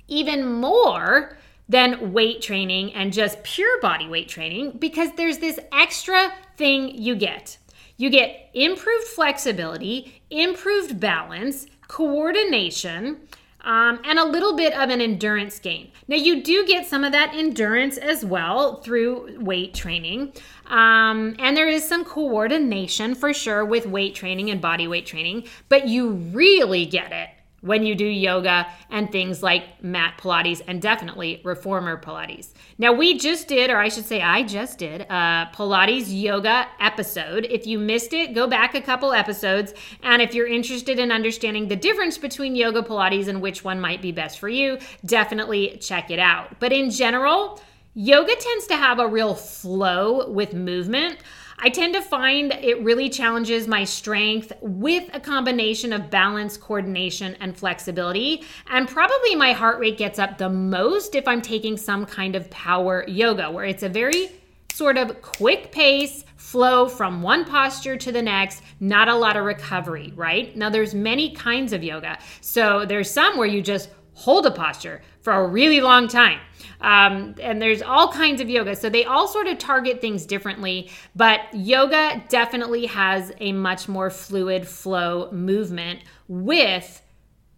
even 0.07 0.53
more 0.53 1.37
than 1.69 2.13
weight 2.13 2.41
training 2.41 2.93
and 2.93 3.11
just 3.11 3.43
pure 3.43 3.79
body 3.81 4.07
weight 4.07 4.29
training 4.29 4.77
because 4.79 5.11
there's 5.15 5.39
this 5.39 5.59
extra 5.71 6.33
thing 6.55 6.89
you 6.89 7.15
get. 7.15 7.57
You 7.97 8.09
get 8.11 8.49
improved 8.53 9.07
flexibility, 9.07 10.21
improved 10.29 10.99
balance, 10.99 11.65
coordination, 11.87 13.17
um, 13.61 13.99
and 14.05 14.19
a 14.19 14.23
little 14.23 14.55
bit 14.55 14.73
of 14.73 14.89
an 14.89 15.01
endurance 15.01 15.59
gain. 15.59 15.91
Now, 16.07 16.15
you 16.15 16.43
do 16.43 16.65
get 16.65 16.85
some 16.85 17.03
of 17.03 17.11
that 17.11 17.33
endurance 17.33 17.97
as 17.97 18.23
well 18.23 18.81
through 18.81 19.39
weight 19.41 19.73
training. 19.73 20.31
Um, 20.67 21.35
and 21.39 21.57
there 21.57 21.67
is 21.67 21.87
some 21.87 22.05
coordination 22.05 23.15
for 23.15 23.33
sure 23.33 23.65
with 23.65 23.85
weight 23.85 24.15
training 24.15 24.51
and 24.51 24.61
body 24.61 24.87
weight 24.87 25.05
training, 25.05 25.45
but 25.69 25.87
you 25.87 26.11
really 26.11 26.85
get 26.85 27.11
it 27.11 27.29
when 27.61 27.83
you 27.83 27.95
do 27.95 28.05
yoga 28.05 28.67
and 28.89 29.11
things 29.11 29.41
like 29.41 29.83
mat 29.83 30.19
Pilates 30.21 30.61
and 30.67 30.81
definitely 30.81 31.41
reformer 31.43 31.99
Pilates. 31.99 32.53
Now, 32.77 32.93
we 32.93 33.17
just 33.17 33.47
did, 33.47 33.69
or 33.69 33.77
I 33.77 33.89
should 33.89 34.05
say, 34.05 34.21
I 34.21 34.43
just 34.43 34.77
did 34.77 35.01
a 35.01 35.49
Pilates 35.53 36.05
yoga 36.07 36.67
episode. 36.79 37.45
If 37.49 37.65
you 37.65 37.79
missed 37.79 38.13
it, 38.13 38.35
go 38.35 38.47
back 38.47 38.75
a 38.75 38.81
couple 38.81 39.11
episodes. 39.11 39.73
And 40.03 40.21
if 40.21 40.35
you're 40.35 40.47
interested 40.47 40.99
in 40.99 41.11
understanding 41.11 41.67
the 41.67 41.75
difference 41.75 42.17
between 42.17 42.55
yoga 42.55 42.83
Pilates 42.83 43.27
and 43.27 43.41
which 43.41 43.63
one 43.63 43.79
might 43.79 44.01
be 44.01 44.11
best 44.11 44.39
for 44.39 44.49
you, 44.49 44.77
definitely 45.05 45.77
check 45.81 46.11
it 46.11 46.19
out. 46.19 46.59
But 46.59 46.71
in 46.71 46.91
general, 46.91 47.59
yoga 47.95 48.35
tends 48.35 48.67
to 48.67 48.75
have 48.75 48.99
a 48.99 49.07
real 49.07 49.33
flow 49.33 50.29
with 50.29 50.53
movement. 50.53 51.17
I 51.59 51.69
tend 51.69 51.95
to 51.95 52.03
find 52.03 52.53
it 52.53 52.83
really 52.83 53.09
challenges 53.09 53.67
my 53.67 53.83
strength 53.83 54.53
with 54.61 55.09
a 55.11 55.19
combination 55.19 55.91
of 55.91 56.11
balance, 56.11 56.55
coordination, 56.55 57.35
and 57.39 57.57
flexibility. 57.57 58.43
And 58.67 58.87
probably 58.87 59.33
my 59.33 59.53
heart 59.53 59.79
rate 59.79 59.97
gets 59.97 60.19
up 60.19 60.37
the 60.37 60.49
most 60.49 61.15
if 61.15 61.27
I'm 61.27 61.41
taking 61.41 61.75
some 61.75 62.05
kind 62.05 62.35
of 62.35 62.47
power 62.51 63.03
yoga, 63.07 63.49
where 63.49 63.65
it's 63.65 63.81
a 63.81 63.89
very 63.89 64.29
sort 64.71 64.99
of 64.99 65.19
quick 65.23 65.71
pace 65.71 66.23
flow 66.35 66.87
from 66.87 67.23
one 67.23 67.43
posture 67.43 67.97
to 67.97 68.11
the 68.11 68.21
next 68.21 68.61
not 68.79 69.07
a 69.07 69.15
lot 69.15 69.35
of 69.35 69.43
recovery 69.43 70.13
right 70.15 70.55
now 70.55 70.69
there's 70.69 70.93
many 70.93 71.31
kinds 71.31 71.73
of 71.73 71.83
yoga 71.83 72.17
so 72.41 72.85
there's 72.85 73.09
some 73.09 73.37
where 73.37 73.47
you 73.47 73.59
just 73.59 73.89
hold 74.17 74.45
a 74.45 74.51
posture 74.51 75.01
for 75.21 75.31
a 75.33 75.47
really 75.47 75.79
long 75.79 76.07
time 76.07 76.39
um, 76.81 77.35
and 77.41 77.61
there's 77.61 77.81
all 77.81 78.11
kinds 78.11 78.41
of 78.41 78.49
yoga. 78.49 78.75
So 78.75 78.89
they 78.89 79.05
all 79.05 79.27
sort 79.27 79.47
of 79.47 79.57
target 79.57 80.01
things 80.01 80.25
differently, 80.25 80.91
but 81.15 81.41
yoga 81.53 82.23
definitely 82.29 82.85
has 82.87 83.31
a 83.39 83.51
much 83.51 83.87
more 83.87 84.09
fluid 84.09 84.67
flow 84.67 85.31
movement 85.31 86.01
with 86.27 87.01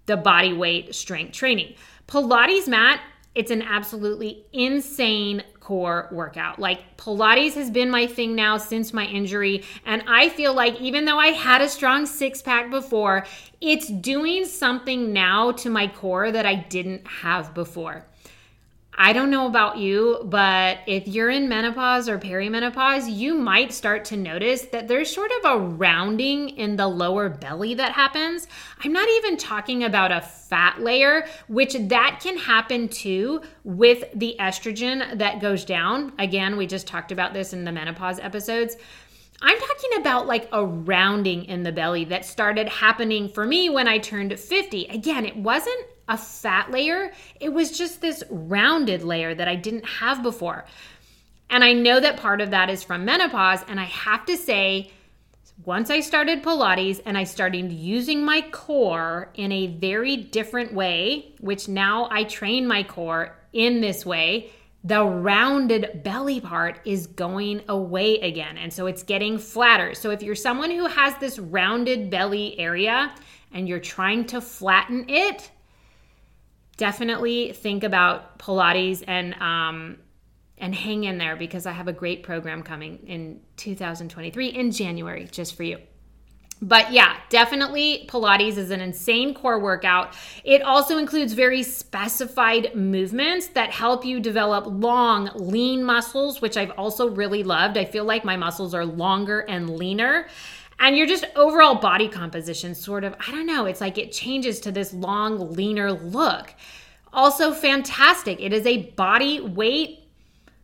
the 0.06 0.18
body 0.18 0.54
weight 0.54 0.96
strength 0.96 1.34
training. 1.34 1.76
Pilates 2.08 2.68
mat, 2.68 3.02
it's 3.36 3.52
an 3.52 3.62
absolutely 3.62 4.46
insane 4.54 5.44
core 5.70 6.08
workout. 6.12 6.58
Like 6.58 6.98
Pilates 6.98 7.54
has 7.54 7.70
been 7.70 7.92
my 7.92 8.08
thing 8.08 8.34
now 8.34 8.58
since 8.58 8.92
my 8.92 9.06
injury. 9.06 9.64
And 9.86 10.02
I 10.08 10.30
feel 10.30 10.52
like 10.52 10.82
even 10.82 11.06
though 11.06 11.20
I 11.20 11.28
had 11.28 11.62
a 11.62 11.70
strong 11.70 12.08
six 12.08 12.42
pack 12.42 12.72
before, 12.72 13.28
it's 13.62 13.88
doing 13.88 14.46
something 14.46 15.14
now 15.14 15.52
to 15.52 15.70
my 15.70 15.88
core 15.88 16.32
that 16.32 16.44
I 16.44 16.56
didn't 16.56 17.06
have 17.06 17.54
before. 17.54 18.08
I 19.02 19.14
don't 19.14 19.32
know 19.32 19.48
about 19.48 19.78
you, 19.78 20.20
but 20.26 20.80
if 20.86 21.08
you're 21.08 21.30
in 21.30 21.48
menopause 21.48 22.10
or 22.10 22.20
perimenopause, 22.20 23.10
you 23.10 23.34
might 23.34 23.72
start 23.72 24.04
to 24.06 24.18
notice 24.18 24.64
that 24.64 24.90
there's 24.90 25.10
sort 25.10 25.32
of 25.40 25.52
a 25.54 25.66
rounding 25.66 26.50
in 26.50 26.76
the 26.76 26.86
lower 26.86 27.30
belly 27.30 27.76
that 27.76 27.94
happens. 27.94 28.46
I'm 28.84 28.92
not 28.92 29.08
even 29.08 29.38
talking 29.38 29.86
about 29.86 30.12
a 30.12 30.20
fat 30.20 30.82
layer, 30.82 31.26
which 31.48 31.76
that 31.80 32.20
can 32.22 32.38
happen 32.38 32.90
too 32.90 33.42
with 33.64 34.04
the 34.14 34.36
estrogen 34.38 35.18
that 35.18 35.40
goes 35.40 35.64
down. 35.64 36.12
Again, 36.20 36.58
we 36.58 36.68
just 36.68 36.86
talked 36.86 37.14
about 37.14 37.34
this 37.34 37.54
in 37.54 37.64
the 37.64 37.72
menopause 37.72 38.20
episodes. 38.20 38.76
I'm 39.42 39.58
talking 39.58 40.02
about 40.02 40.28
like 40.28 40.50
a 40.52 40.66
rounding 40.66 41.46
in 41.46 41.64
the 41.64 41.72
belly 41.72 42.04
that 42.04 42.26
started 42.26 42.68
happening 42.68 43.30
for 43.30 43.46
me 43.46 43.70
when 43.70 43.88
I 43.88 44.00
turned 44.00 44.38
50. 44.38 44.88
Again, 44.88 45.26
it 45.26 45.38
wasn't 45.38 45.86
a 46.10 46.18
fat 46.18 46.72
layer, 46.72 47.14
it 47.40 47.54
was 47.54 47.78
just 47.78 48.02
this 48.02 48.24
rounded 48.30 49.04
layer 49.04 49.34
that 49.34 49.48
I 49.48 49.56
didn't 49.56 49.86
have 49.86 50.22
before. 50.22 50.66
And 51.50 51.64
I 51.64 51.74
know 51.74 52.00
that 52.00 52.18
part 52.18 52.42
of 52.42 52.52
that 52.52 52.70
is 52.70 52.84
from 52.84 53.06
menopause. 53.06 53.64
And 53.68 53.80
I 53.80 53.86
have 53.86 54.26
to 54.26 54.36
say, 54.36 54.92
once 55.66 55.90
I 55.90 56.00
started 56.00 56.44
Pilates 56.44 57.02
and 57.06 57.18
I 57.18 57.24
started 57.24 57.72
using 57.72 58.24
my 58.24 58.42
core 58.52 59.30
in 59.36 59.52
a 59.52 59.68
very 59.68 60.18
different 60.18 60.74
way, 60.74 61.34
which 61.40 61.68
now 61.68 62.08
I 62.12 62.24
train 62.24 62.68
my 62.68 62.84
core 62.84 63.36
in 63.54 63.82
this 63.82 64.06
way, 64.06 64.52
the 64.84 65.04
rounded 65.04 66.04
belly 66.04 66.40
part 66.40 66.80
is 66.86 67.08
going 67.08 67.62
away 67.68 68.20
again. 68.20 68.58
And 68.58 68.72
so 68.72 68.88
it's 68.88 69.04
getting 69.04 69.38
flatter. 69.38 69.94
So 69.94 70.12
if 70.12 70.24
you're 70.24 70.36
someone 70.36 70.72
who 70.72 70.86
has 70.86 71.14
this 71.18 71.38
rounded 71.38 72.10
belly 72.10 72.58
area 72.58 73.14
and 73.52 73.68
you're 73.68 73.80
trying 73.80 74.26
to 74.28 74.40
flatten 74.40 75.10
it, 75.10 75.52
definitely 76.80 77.52
think 77.52 77.84
about 77.84 78.40
Pilates 78.40 79.04
and 79.06 79.36
um, 79.36 79.98
and 80.58 80.74
hang 80.74 81.04
in 81.04 81.18
there 81.18 81.36
because 81.36 81.66
I 81.66 81.74
have 81.74 81.88
a 81.88 81.94
great 81.94 82.24
program 82.24 82.64
coming 82.64 83.00
in 83.06 83.42
2023 83.58 84.48
in 84.48 84.72
January 84.72 85.28
just 85.32 85.56
for 85.56 85.64
you. 85.64 85.78
But 86.62 86.92
yeah, 86.92 87.16
definitely 87.30 88.06
Pilates 88.10 88.58
is 88.58 88.72
an 88.72 88.82
insane 88.82 89.34
core 89.34 89.60
workout. 89.60 90.14
It 90.44 90.62
also 90.62 90.98
includes 90.98 91.32
very 91.32 91.64
specified 91.64 92.76
movements 92.76 93.48
that 93.48 93.72
help 93.72 94.04
you 94.04 94.20
develop 94.20 94.66
long, 94.68 95.30
lean 95.36 95.84
muscles, 95.84 96.42
which 96.42 96.58
I've 96.58 96.72
also 96.72 97.10
really 97.10 97.44
loved. 97.44 97.78
I 97.78 97.86
feel 97.86 98.04
like 98.04 98.26
my 98.26 98.36
muscles 98.36 98.74
are 98.74 98.86
longer 98.86 99.40
and 99.42 99.70
leaner 99.70 100.28
and 100.80 100.98
your 100.98 101.08
just 101.08 101.26
overall 101.36 101.76
body 101.76 102.08
composition 102.08 102.74
sort 102.74 103.04
of 103.04 103.16
i 103.28 103.32
don't 103.32 103.46
know 103.46 103.66
it's 103.66 103.82
like 103.82 103.98
it 103.98 104.12
changes 104.12 104.60
to 104.60 104.72
this 104.72 104.94
long 104.94 105.54
leaner 105.54 105.92
look. 105.92 106.54
Also 107.12 107.54
fantastic. 107.54 108.40
It 108.40 108.54
is 108.54 108.66
a 108.66 108.92
body 108.92 109.40
weight 109.40 110.00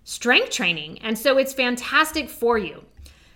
strength 0.04 0.51
training 0.51 0.99
and 1.01 1.17
so 1.17 1.38
it's 1.38 1.54
fantastic 1.54 2.30
for 2.30 2.58
you. 2.58 2.84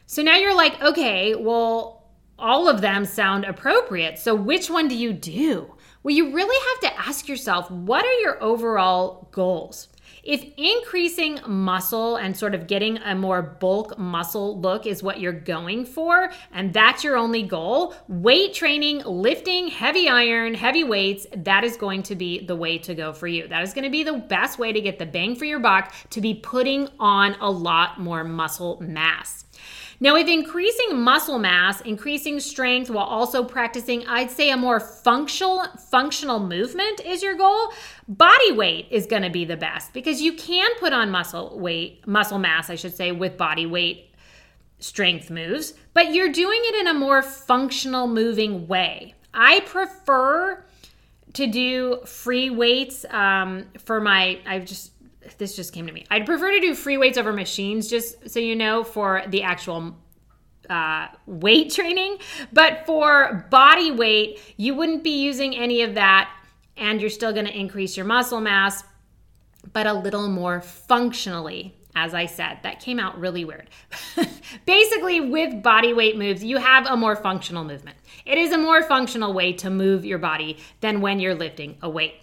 So 0.06 0.22
now 0.22 0.38
you're 0.38 0.56
like 0.56 0.82
okay 0.82 1.36
well 1.36 1.98
all 2.38 2.70
of 2.70 2.82
them 2.82 3.06
sound 3.06 3.46
appropriate. 3.46 4.18
So 4.18 4.34
which 4.34 4.70
one 4.70 4.88
do 4.88 4.96
you 4.96 5.14
do? 5.14 5.74
Well 6.04 6.16
you 6.16 6.34
really 6.34 6.58
have 6.70 6.92
to 6.92 7.08
ask 7.08 7.28
yourself 7.28 7.70
what 7.72 8.06
are 8.06 8.20
your 8.20 8.42
overall 8.42 9.28
goals 9.32 9.89
if 10.24 10.46
increasing 10.58 11.40
muscle 11.48 12.16
and 12.18 12.36
sort 12.36 12.56
of 12.56 12.68
getting 12.68 12.98
a 13.00 13.16
more 13.16 13.42
bulk 13.42 13.98
muscle 13.98 14.60
look 14.60 14.86
is 14.86 15.04
what 15.04 15.20
you're 15.20 15.32
going 15.32 15.86
for, 15.86 16.32
and 16.52 16.74
that's 16.74 17.04
your 17.04 17.18
only 17.18 17.44
goal, 17.44 17.96
weight 18.08 18.54
training, 18.54 19.04
lifting, 19.06 19.68
heavy 19.68 20.10
iron, 20.10 20.54
heavy 20.54 20.84
weights, 20.84 21.28
that 21.36 21.64
is 21.64 21.78
going 21.78 22.04
to 22.04 22.16
be 22.16 22.46
the 22.46 22.56
way 22.56 22.78
to 22.78 22.96
go 22.96 23.14
for 23.14 23.28
you. 23.28 23.48
That 23.48 23.64
is 23.64 23.74
going 23.74 23.86
to 23.86 23.90
be 23.90 24.04
the 24.04 24.18
best 24.18 24.60
way 24.60 24.74
to 24.74 24.82
get 24.82 25.00
the 25.00 25.06
bang 25.06 25.36
for 25.36 25.46
your 25.46 25.60
buck 25.60 25.94
to 26.12 26.22
be 26.22 26.34
putting 26.34 26.88
on 27.00 27.36
a 27.40 27.50
lot 27.50 28.00
more 28.00 28.24
muscle 28.24 28.78
mass. 28.82 29.46
Now, 30.02 30.16
if 30.16 30.28
increasing 30.28 31.02
muscle 31.02 31.40
mass, 31.40 31.82
increasing 31.82 32.40
strength 32.40 32.90
while 32.90 33.06
also 33.06 33.44
practicing, 33.44 34.08
I'd 34.08 34.32
say 34.32 34.50
a 34.50 34.58
more 34.58 34.80
functional 34.80 35.66
functional 35.92 36.40
movement 36.40 37.02
is 37.02 37.22
your 37.22 37.36
goal, 37.36 37.74
body 38.08 38.54
weight 38.54 38.88
is 38.92 39.06
going 39.06 39.24
to 39.24 39.30
be 39.30 39.44
the 39.44 39.58
best 39.58 39.92
because 39.92 40.22
you 40.22 40.34
can 40.34 40.70
put 40.80 40.94
on 40.94 41.12
muscle 41.12 41.60
weight, 41.60 42.08
muscle 42.08 42.40
mass, 42.40 42.70
I 42.70 42.76
should 42.76 42.96
say, 42.96 43.12
with 43.12 43.38
body 43.38 43.66
weight 43.66 44.14
strength 44.80 45.30
moves, 45.30 45.74
but 45.94 46.14
you're 46.14 46.32
doing 46.32 46.60
it 46.64 46.76
in 46.76 46.88
a 46.88 46.94
more 46.94 47.22
functional 47.22 48.08
moving 48.08 48.68
way. 48.68 49.16
I 49.34 49.60
prefer 49.62 50.64
to 51.34 51.48
do 51.48 52.00
free 52.06 52.50
weights 52.50 53.06
um, 53.10 53.66
for 53.78 54.00
my, 54.00 54.40
I've 54.46 54.66
just, 54.66 54.94
this 55.38 55.56
just 55.56 55.74
came 55.74 55.88
to 55.88 55.94
me. 55.94 56.06
I'd 56.10 56.26
prefer 56.26 56.52
to 56.52 56.60
do 56.60 56.76
free 56.76 56.98
weights 56.98 57.18
over 57.18 57.34
machines, 57.34 57.90
just 57.90 58.30
so 58.30 58.40
you 58.40 58.56
know, 58.56 58.84
for 58.84 59.24
the 59.28 59.44
actual 59.44 59.96
uh, 60.70 61.08
weight 61.26 61.72
training. 61.74 62.18
But 62.54 62.86
for 62.86 63.48
body 63.50 63.92
weight, 63.92 64.40
you 64.58 64.76
wouldn't 64.76 65.04
be 65.04 65.22
using 65.22 65.56
any 65.56 65.82
of 65.82 65.96
that, 65.96 66.32
and 66.78 67.02
you're 67.02 67.10
still 67.10 67.34
going 67.34 67.46
to 67.46 67.58
increase 67.58 67.98
your 67.98 68.06
muscle 68.06 68.40
mass, 68.40 68.84
but 69.74 69.88
a 69.88 69.94
little 69.94 70.30
more 70.30 70.62
functionally. 70.62 71.76
As 71.96 72.14
I 72.14 72.28
said, 72.28 72.60
that 72.64 72.80
came 72.80 73.00
out 73.00 73.20
really 73.20 73.44
weird. 73.44 73.68
Basically, 74.66 75.20
with 75.20 75.62
body 75.64 75.92
weight 75.92 76.18
moves, 76.18 76.44
you 76.44 76.58
have 76.58 76.86
a 76.86 76.96
more 76.96 77.16
functional 77.16 77.66
movement. 77.66 77.98
It 78.26 78.38
is 78.38 78.52
a 78.52 78.58
more 78.58 78.84
functional 78.84 79.34
way 79.34 79.54
to 79.54 79.70
move 79.72 80.06
your 80.06 80.20
body 80.20 80.58
than 80.82 81.02
when 81.02 81.20
you're 81.20 81.36
lifting 81.36 81.78
a 81.82 81.90
weight. 81.90 82.14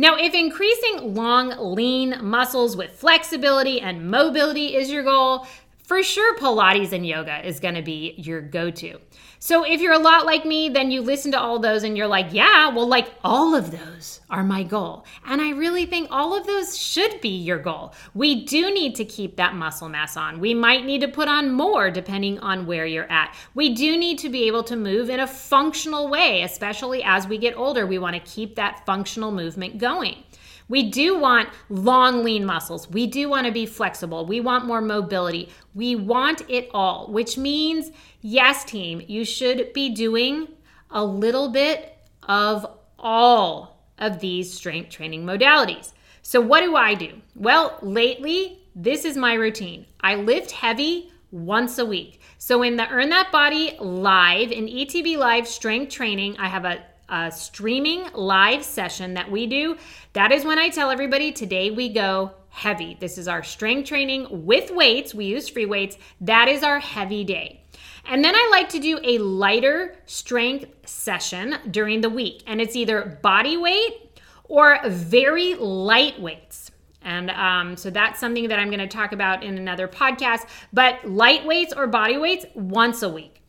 Now, 0.00 0.16
if 0.16 0.32
increasing 0.32 1.14
long, 1.14 1.50
lean 1.74 2.24
muscles 2.24 2.74
with 2.74 2.92
flexibility 2.92 3.82
and 3.82 4.10
mobility 4.10 4.74
is 4.74 4.90
your 4.90 5.02
goal, 5.02 5.46
for 5.84 6.02
sure 6.02 6.38
Pilates 6.38 6.92
and 6.92 7.06
yoga 7.06 7.46
is 7.46 7.60
going 7.60 7.74
to 7.74 7.82
be 7.82 8.14
your 8.16 8.40
go 8.40 8.70
to. 8.70 8.98
So 9.42 9.64
if 9.64 9.80
you're 9.80 9.94
a 9.94 9.98
lot 9.98 10.26
like 10.26 10.44
me, 10.44 10.68
then 10.68 10.90
you 10.90 11.00
listen 11.00 11.32
to 11.32 11.40
all 11.40 11.58
those 11.58 11.82
and 11.82 11.96
you're 11.96 12.06
like, 12.06 12.26
yeah, 12.30 12.68
well, 12.68 12.86
like 12.86 13.08
all 13.24 13.54
of 13.54 13.70
those 13.70 14.20
are 14.28 14.44
my 14.44 14.62
goal. 14.62 15.06
And 15.24 15.40
I 15.40 15.52
really 15.52 15.86
think 15.86 16.08
all 16.10 16.36
of 16.36 16.46
those 16.46 16.76
should 16.76 17.22
be 17.22 17.30
your 17.30 17.58
goal. 17.58 17.94
We 18.12 18.44
do 18.44 18.70
need 18.70 18.96
to 18.96 19.04
keep 19.06 19.36
that 19.36 19.54
muscle 19.54 19.88
mass 19.88 20.18
on. 20.18 20.40
We 20.40 20.52
might 20.52 20.84
need 20.84 21.00
to 21.00 21.08
put 21.08 21.26
on 21.26 21.52
more 21.52 21.90
depending 21.90 22.38
on 22.40 22.66
where 22.66 22.84
you're 22.84 23.10
at. 23.10 23.34
We 23.54 23.74
do 23.74 23.96
need 23.96 24.18
to 24.18 24.28
be 24.28 24.46
able 24.46 24.62
to 24.64 24.76
move 24.76 25.08
in 25.08 25.20
a 25.20 25.26
functional 25.26 26.10
way, 26.10 26.42
especially 26.42 27.02
as 27.02 27.26
we 27.26 27.38
get 27.38 27.56
older. 27.56 27.86
We 27.86 27.98
want 27.98 28.16
to 28.16 28.30
keep 28.30 28.56
that 28.56 28.84
functional 28.84 29.32
movement 29.32 29.78
going. 29.78 30.22
We 30.68 30.88
do 30.88 31.18
want 31.18 31.48
long, 31.68 32.22
lean 32.22 32.44
muscles. 32.44 32.88
We 32.88 33.08
do 33.08 33.28
want 33.28 33.46
to 33.46 33.52
be 33.52 33.66
flexible. 33.66 34.24
We 34.24 34.40
want 34.40 34.66
more 34.66 34.80
mobility. 34.80 35.48
We 35.74 35.96
want 35.96 36.42
it 36.48 36.68
all, 36.72 37.10
which 37.10 37.36
means, 37.36 37.90
yes, 38.20 38.64
team, 38.64 39.02
you 39.06 39.24
should 39.24 39.72
be 39.72 39.90
doing 39.90 40.48
a 40.90 41.04
little 41.04 41.50
bit 41.50 41.96
of 42.22 42.66
all 42.98 43.84
of 43.98 44.20
these 44.20 44.52
strength 44.52 44.90
training 44.90 45.24
modalities. 45.24 45.92
So, 46.22 46.40
what 46.40 46.60
do 46.60 46.76
I 46.76 46.94
do? 46.94 47.20
Well, 47.34 47.78
lately, 47.82 48.58
this 48.74 49.04
is 49.04 49.16
my 49.16 49.34
routine. 49.34 49.86
I 50.00 50.14
lift 50.16 50.50
heavy 50.50 51.10
once 51.30 51.78
a 51.78 51.86
week. 51.86 52.20
So, 52.38 52.62
in 52.62 52.76
the 52.76 52.88
Earn 52.88 53.10
That 53.10 53.32
Body 53.32 53.76
Live, 53.80 54.52
in 54.52 54.66
ETB 54.66 55.16
Live 55.16 55.46
strength 55.46 55.92
training, 55.92 56.36
I 56.38 56.48
have 56.48 56.64
a 56.64 56.84
a 57.10 57.30
streaming 57.30 58.06
live 58.14 58.64
session 58.64 59.14
that 59.14 59.30
we 59.30 59.46
do. 59.46 59.76
That 60.12 60.30
is 60.30 60.44
when 60.44 60.58
I 60.58 60.68
tell 60.68 60.90
everybody 60.90 61.32
today 61.32 61.70
we 61.70 61.88
go 61.88 62.30
heavy. 62.50 62.96
This 63.00 63.18
is 63.18 63.26
our 63.26 63.42
strength 63.42 63.88
training 63.88 64.44
with 64.46 64.70
weights. 64.70 65.14
We 65.14 65.24
use 65.26 65.48
free 65.48 65.66
weights. 65.66 65.98
That 66.20 66.48
is 66.48 66.62
our 66.62 66.78
heavy 66.78 67.24
day. 67.24 67.64
And 68.06 68.24
then 68.24 68.34
I 68.34 68.48
like 68.50 68.68
to 68.70 68.78
do 68.78 68.98
a 69.02 69.18
lighter 69.18 69.96
strength 70.06 70.66
session 70.86 71.56
during 71.70 72.00
the 72.00 72.10
week. 72.10 72.42
And 72.46 72.60
it's 72.60 72.76
either 72.76 73.18
body 73.22 73.56
weight 73.56 74.20
or 74.44 74.78
very 74.86 75.54
light 75.54 76.20
weights. 76.20 76.70
And 77.02 77.30
um, 77.30 77.76
so 77.76 77.90
that's 77.90 78.20
something 78.20 78.48
that 78.48 78.58
I'm 78.58 78.68
going 78.68 78.80
to 78.80 78.86
talk 78.86 79.12
about 79.12 79.42
in 79.42 79.56
another 79.56 79.88
podcast. 79.88 80.46
But 80.72 81.08
light 81.08 81.46
weights 81.46 81.72
or 81.74 81.86
body 81.86 82.18
weights 82.18 82.46
once 82.54 83.02
a 83.02 83.08
week. 83.08 83.42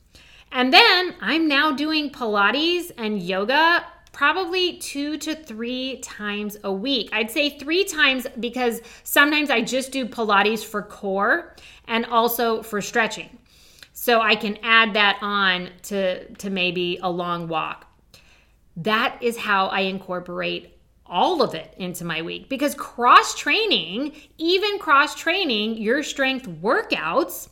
And 0.51 0.73
then 0.73 1.15
I'm 1.21 1.47
now 1.47 1.71
doing 1.71 2.09
Pilates 2.09 2.91
and 2.97 3.21
yoga 3.21 3.85
probably 4.11 4.77
two 4.77 5.17
to 5.17 5.35
three 5.35 5.99
times 5.99 6.57
a 6.63 6.71
week. 6.71 7.09
I'd 7.13 7.31
say 7.31 7.57
three 7.57 7.85
times 7.85 8.27
because 8.39 8.81
sometimes 9.03 9.49
I 9.49 9.61
just 9.61 9.91
do 9.91 10.05
Pilates 10.05 10.63
for 10.63 10.81
core 10.81 11.55
and 11.87 12.05
also 12.05 12.61
for 12.61 12.81
stretching. 12.81 13.37
So 14.01 14.19
I 14.19 14.33
can 14.33 14.57
add 14.63 14.95
that 14.95 15.19
on 15.21 15.69
to, 15.83 16.27
to 16.37 16.49
maybe 16.49 16.97
a 17.03 17.11
long 17.11 17.47
walk. 17.47 17.85
That 18.75 19.21
is 19.21 19.37
how 19.37 19.67
I 19.67 19.81
incorporate 19.81 20.75
all 21.05 21.43
of 21.43 21.53
it 21.53 21.75
into 21.77 22.03
my 22.03 22.23
week 22.23 22.49
because 22.49 22.73
cross 22.73 23.35
training, 23.35 24.13
even 24.39 24.79
cross 24.79 25.13
training 25.13 25.77
your 25.77 26.01
strength 26.01 26.47
workouts, 26.49 27.49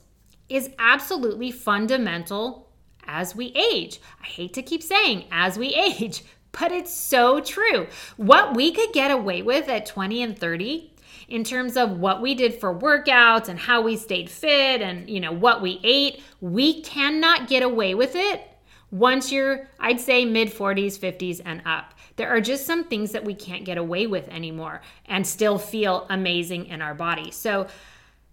is 0.50 0.72
absolutely 0.80 1.52
fundamental 1.52 2.72
as 3.06 3.36
we 3.36 3.54
age. 3.72 4.02
I 4.20 4.26
hate 4.26 4.54
to 4.54 4.64
keep 4.64 4.82
saying 4.82 5.26
as 5.32 5.56
we 5.56 5.68
age, 5.76 6.24
but 6.60 6.72
it's 6.72 6.92
so 6.92 7.42
true. 7.42 7.86
What 8.18 8.56
we 8.56 8.72
could 8.72 8.92
get 8.92 9.12
away 9.12 9.44
with 9.44 9.70
at 9.70 9.86
20 9.86 10.24
and 10.24 10.40
30 10.40 10.96
in 11.30 11.44
terms 11.44 11.78
of 11.78 12.00
what 12.00 12.22
we 12.22 12.36
did 12.36 12.54
for 12.60 12.74
workouts 12.74 13.48
and 13.48 13.60
how 13.60 13.82
we 13.82 13.96
stayed 13.96 14.30
fit 14.30 14.82
and 14.82 15.10
you 15.10 15.20
know 15.20 15.32
what 15.32 15.62
we 15.62 15.80
ate, 15.84 16.22
we 16.42 16.82
cannot 16.82 17.48
get 17.48 17.64
away 17.64 17.96
with 17.96 18.16
it 18.16 18.48
once 18.92 19.32
you're 19.32 19.68
I'd 19.80 20.00
say 20.00 20.26
mid 20.26 20.50
40s, 20.50 20.98
50s 20.98 21.42
and 21.46 21.62
up. 21.66 21.94
There 22.16 22.30
are 22.30 22.42
just 22.42 22.66
some 22.66 22.84
things 22.84 23.12
that 23.12 23.24
we 23.24 23.34
can't 23.34 23.64
get 23.64 23.78
away 23.78 24.08
with 24.08 24.28
anymore 24.28 24.82
and 25.06 25.26
still 25.26 25.58
feel 25.58 26.06
amazing 26.10 26.66
in 26.66 26.82
our 26.82 26.94
body. 26.94 27.32
So 27.32 27.68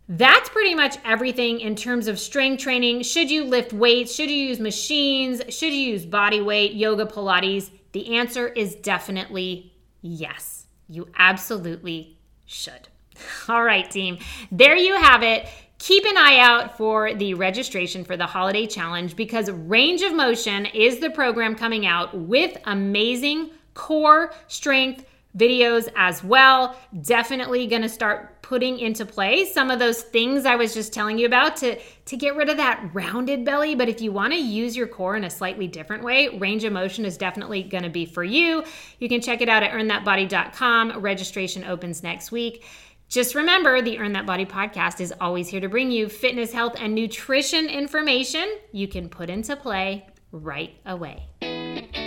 that's 0.08 0.48
pretty 0.48 0.74
much 0.74 0.96
everything 1.04 1.60
in 1.60 1.74
terms 1.74 2.08
of 2.08 2.18
strength 2.18 2.62
training. 2.62 3.02
Should 3.02 3.30
you 3.30 3.44
lift 3.44 3.72
weights? 3.72 4.14
Should 4.14 4.30
you 4.30 4.36
use 4.36 4.60
machines? 4.60 5.42
Should 5.54 5.72
you 5.72 5.92
use 5.92 6.06
body 6.06 6.40
weight, 6.40 6.74
yoga, 6.74 7.06
Pilates? 7.06 7.70
The 7.92 8.16
answer 8.16 8.48
is 8.48 8.76
definitely 8.76 9.72
yes. 10.02 10.66
You 10.88 11.08
absolutely 11.16 12.15
should. 12.46 12.88
All 13.48 13.62
right, 13.62 13.90
team. 13.90 14.18
There 14.50 14.76
you 14.76 14.94
have 14.94 15.22
it. 15.22 15.48
Keep 15.78 16.04
an 16.06 16.16
eye 16.16 16.38
out 16.38 16.78
for 16.78 17.14
the 17.14 17.34
registration 17.34 18.02
for 18.02 18.16
the 18.16 18.26
holiday 18.26 18.66
challenge 18.66 19.14
because 19.14 19.50
Range 19.50 20.00
of 20.02 20.14
Motion 20.14 20.66
is 20.66 21.00
the 21.00 21.10
program 21.10 21.54
coming 21.54 21.84
out 21.86 22.16
with 22.16 22.56
amazing 22.64 23.50
core 23.74 24.32
strength 24.48 25.04
videos 25.36 25.88
as 25.96 26.24
well. 26.24 26.76
Definitely 27.02 27.66
going 27.66 27.82
to 27.82 27.88
start 27.88 28.42
putting 28.42 28.78
into 28.78 29.04
play 29.04 29.44
some 29.44 29.70
of 29.70 29.78
those 29.78 30.02
things 30.02 30.46
I 30.46 30.56
was 30.56 30.72
just 30.72 30.92
telling 30.92 31.18
you 31.18 31.26
about 31.26 31.56
to 31.56 31.78
to 32.06 32.16
get 32.16 32.36
rid 32.36 32.48
of 32.48 32.56
that 32.58 32.90
rounded 32.94 33.44
belly, 33.44 33.74
but 33.74 33.88
if 33.88 34.00
you 34.00 34.12
want 34.12 34.32
to 34.32 34.38
use 34.38 34.76
your 34.76 34.86
core 34.86 35.16
in 35.16 35.24
a 35.24 35.30
slightly 35.30 35.66
different 35.66 36.04
way, 36.04 36.28
range 36.38 36.62
of 36.62 36.72
motion 36.72 37.04
is 37.04 37.16
definitely 37.16 37.64
going 37.64 37.82
to 37.82 37.90
be 37.90 38.06
for 38.06 38.22
you. 38.22 38.62
You 39.00 39.08
can 39.08 39.20
check 39.20 39.40
it 39.40 39.48
out 39.48 39.64
at 39.64 39.72
earnthatbody.com. 39.72 41.00
Registration 41.00 41.64
opens 41.64 42.04
next 42.04 42.30
week. 42.30 42.64
Just 43.08 43.34
remember, 43.34 43.82
the 43.82 43.98
Earn 43.98 44.12
That 44.14 44.26
Body 44.26 44.44
podcast 44.44 45.00
is 45.00 45.12
always 45.20 45.48
here 45.48 45.60
to 45.60 45.68
bring 45.68 45.90
you 45.90 46.08
fitness, 46.08 46.52
health, 46.52 46.74
and 46.78 46.94
nutrition 46.94 47.68
information 47.68 48.48
you 48.72 48.88
can 48.88 49.08
put 49.08 49.30
into 49.30 49.54
play 49.56 50.06
right 50.32 50.74
away. 50.84 51.26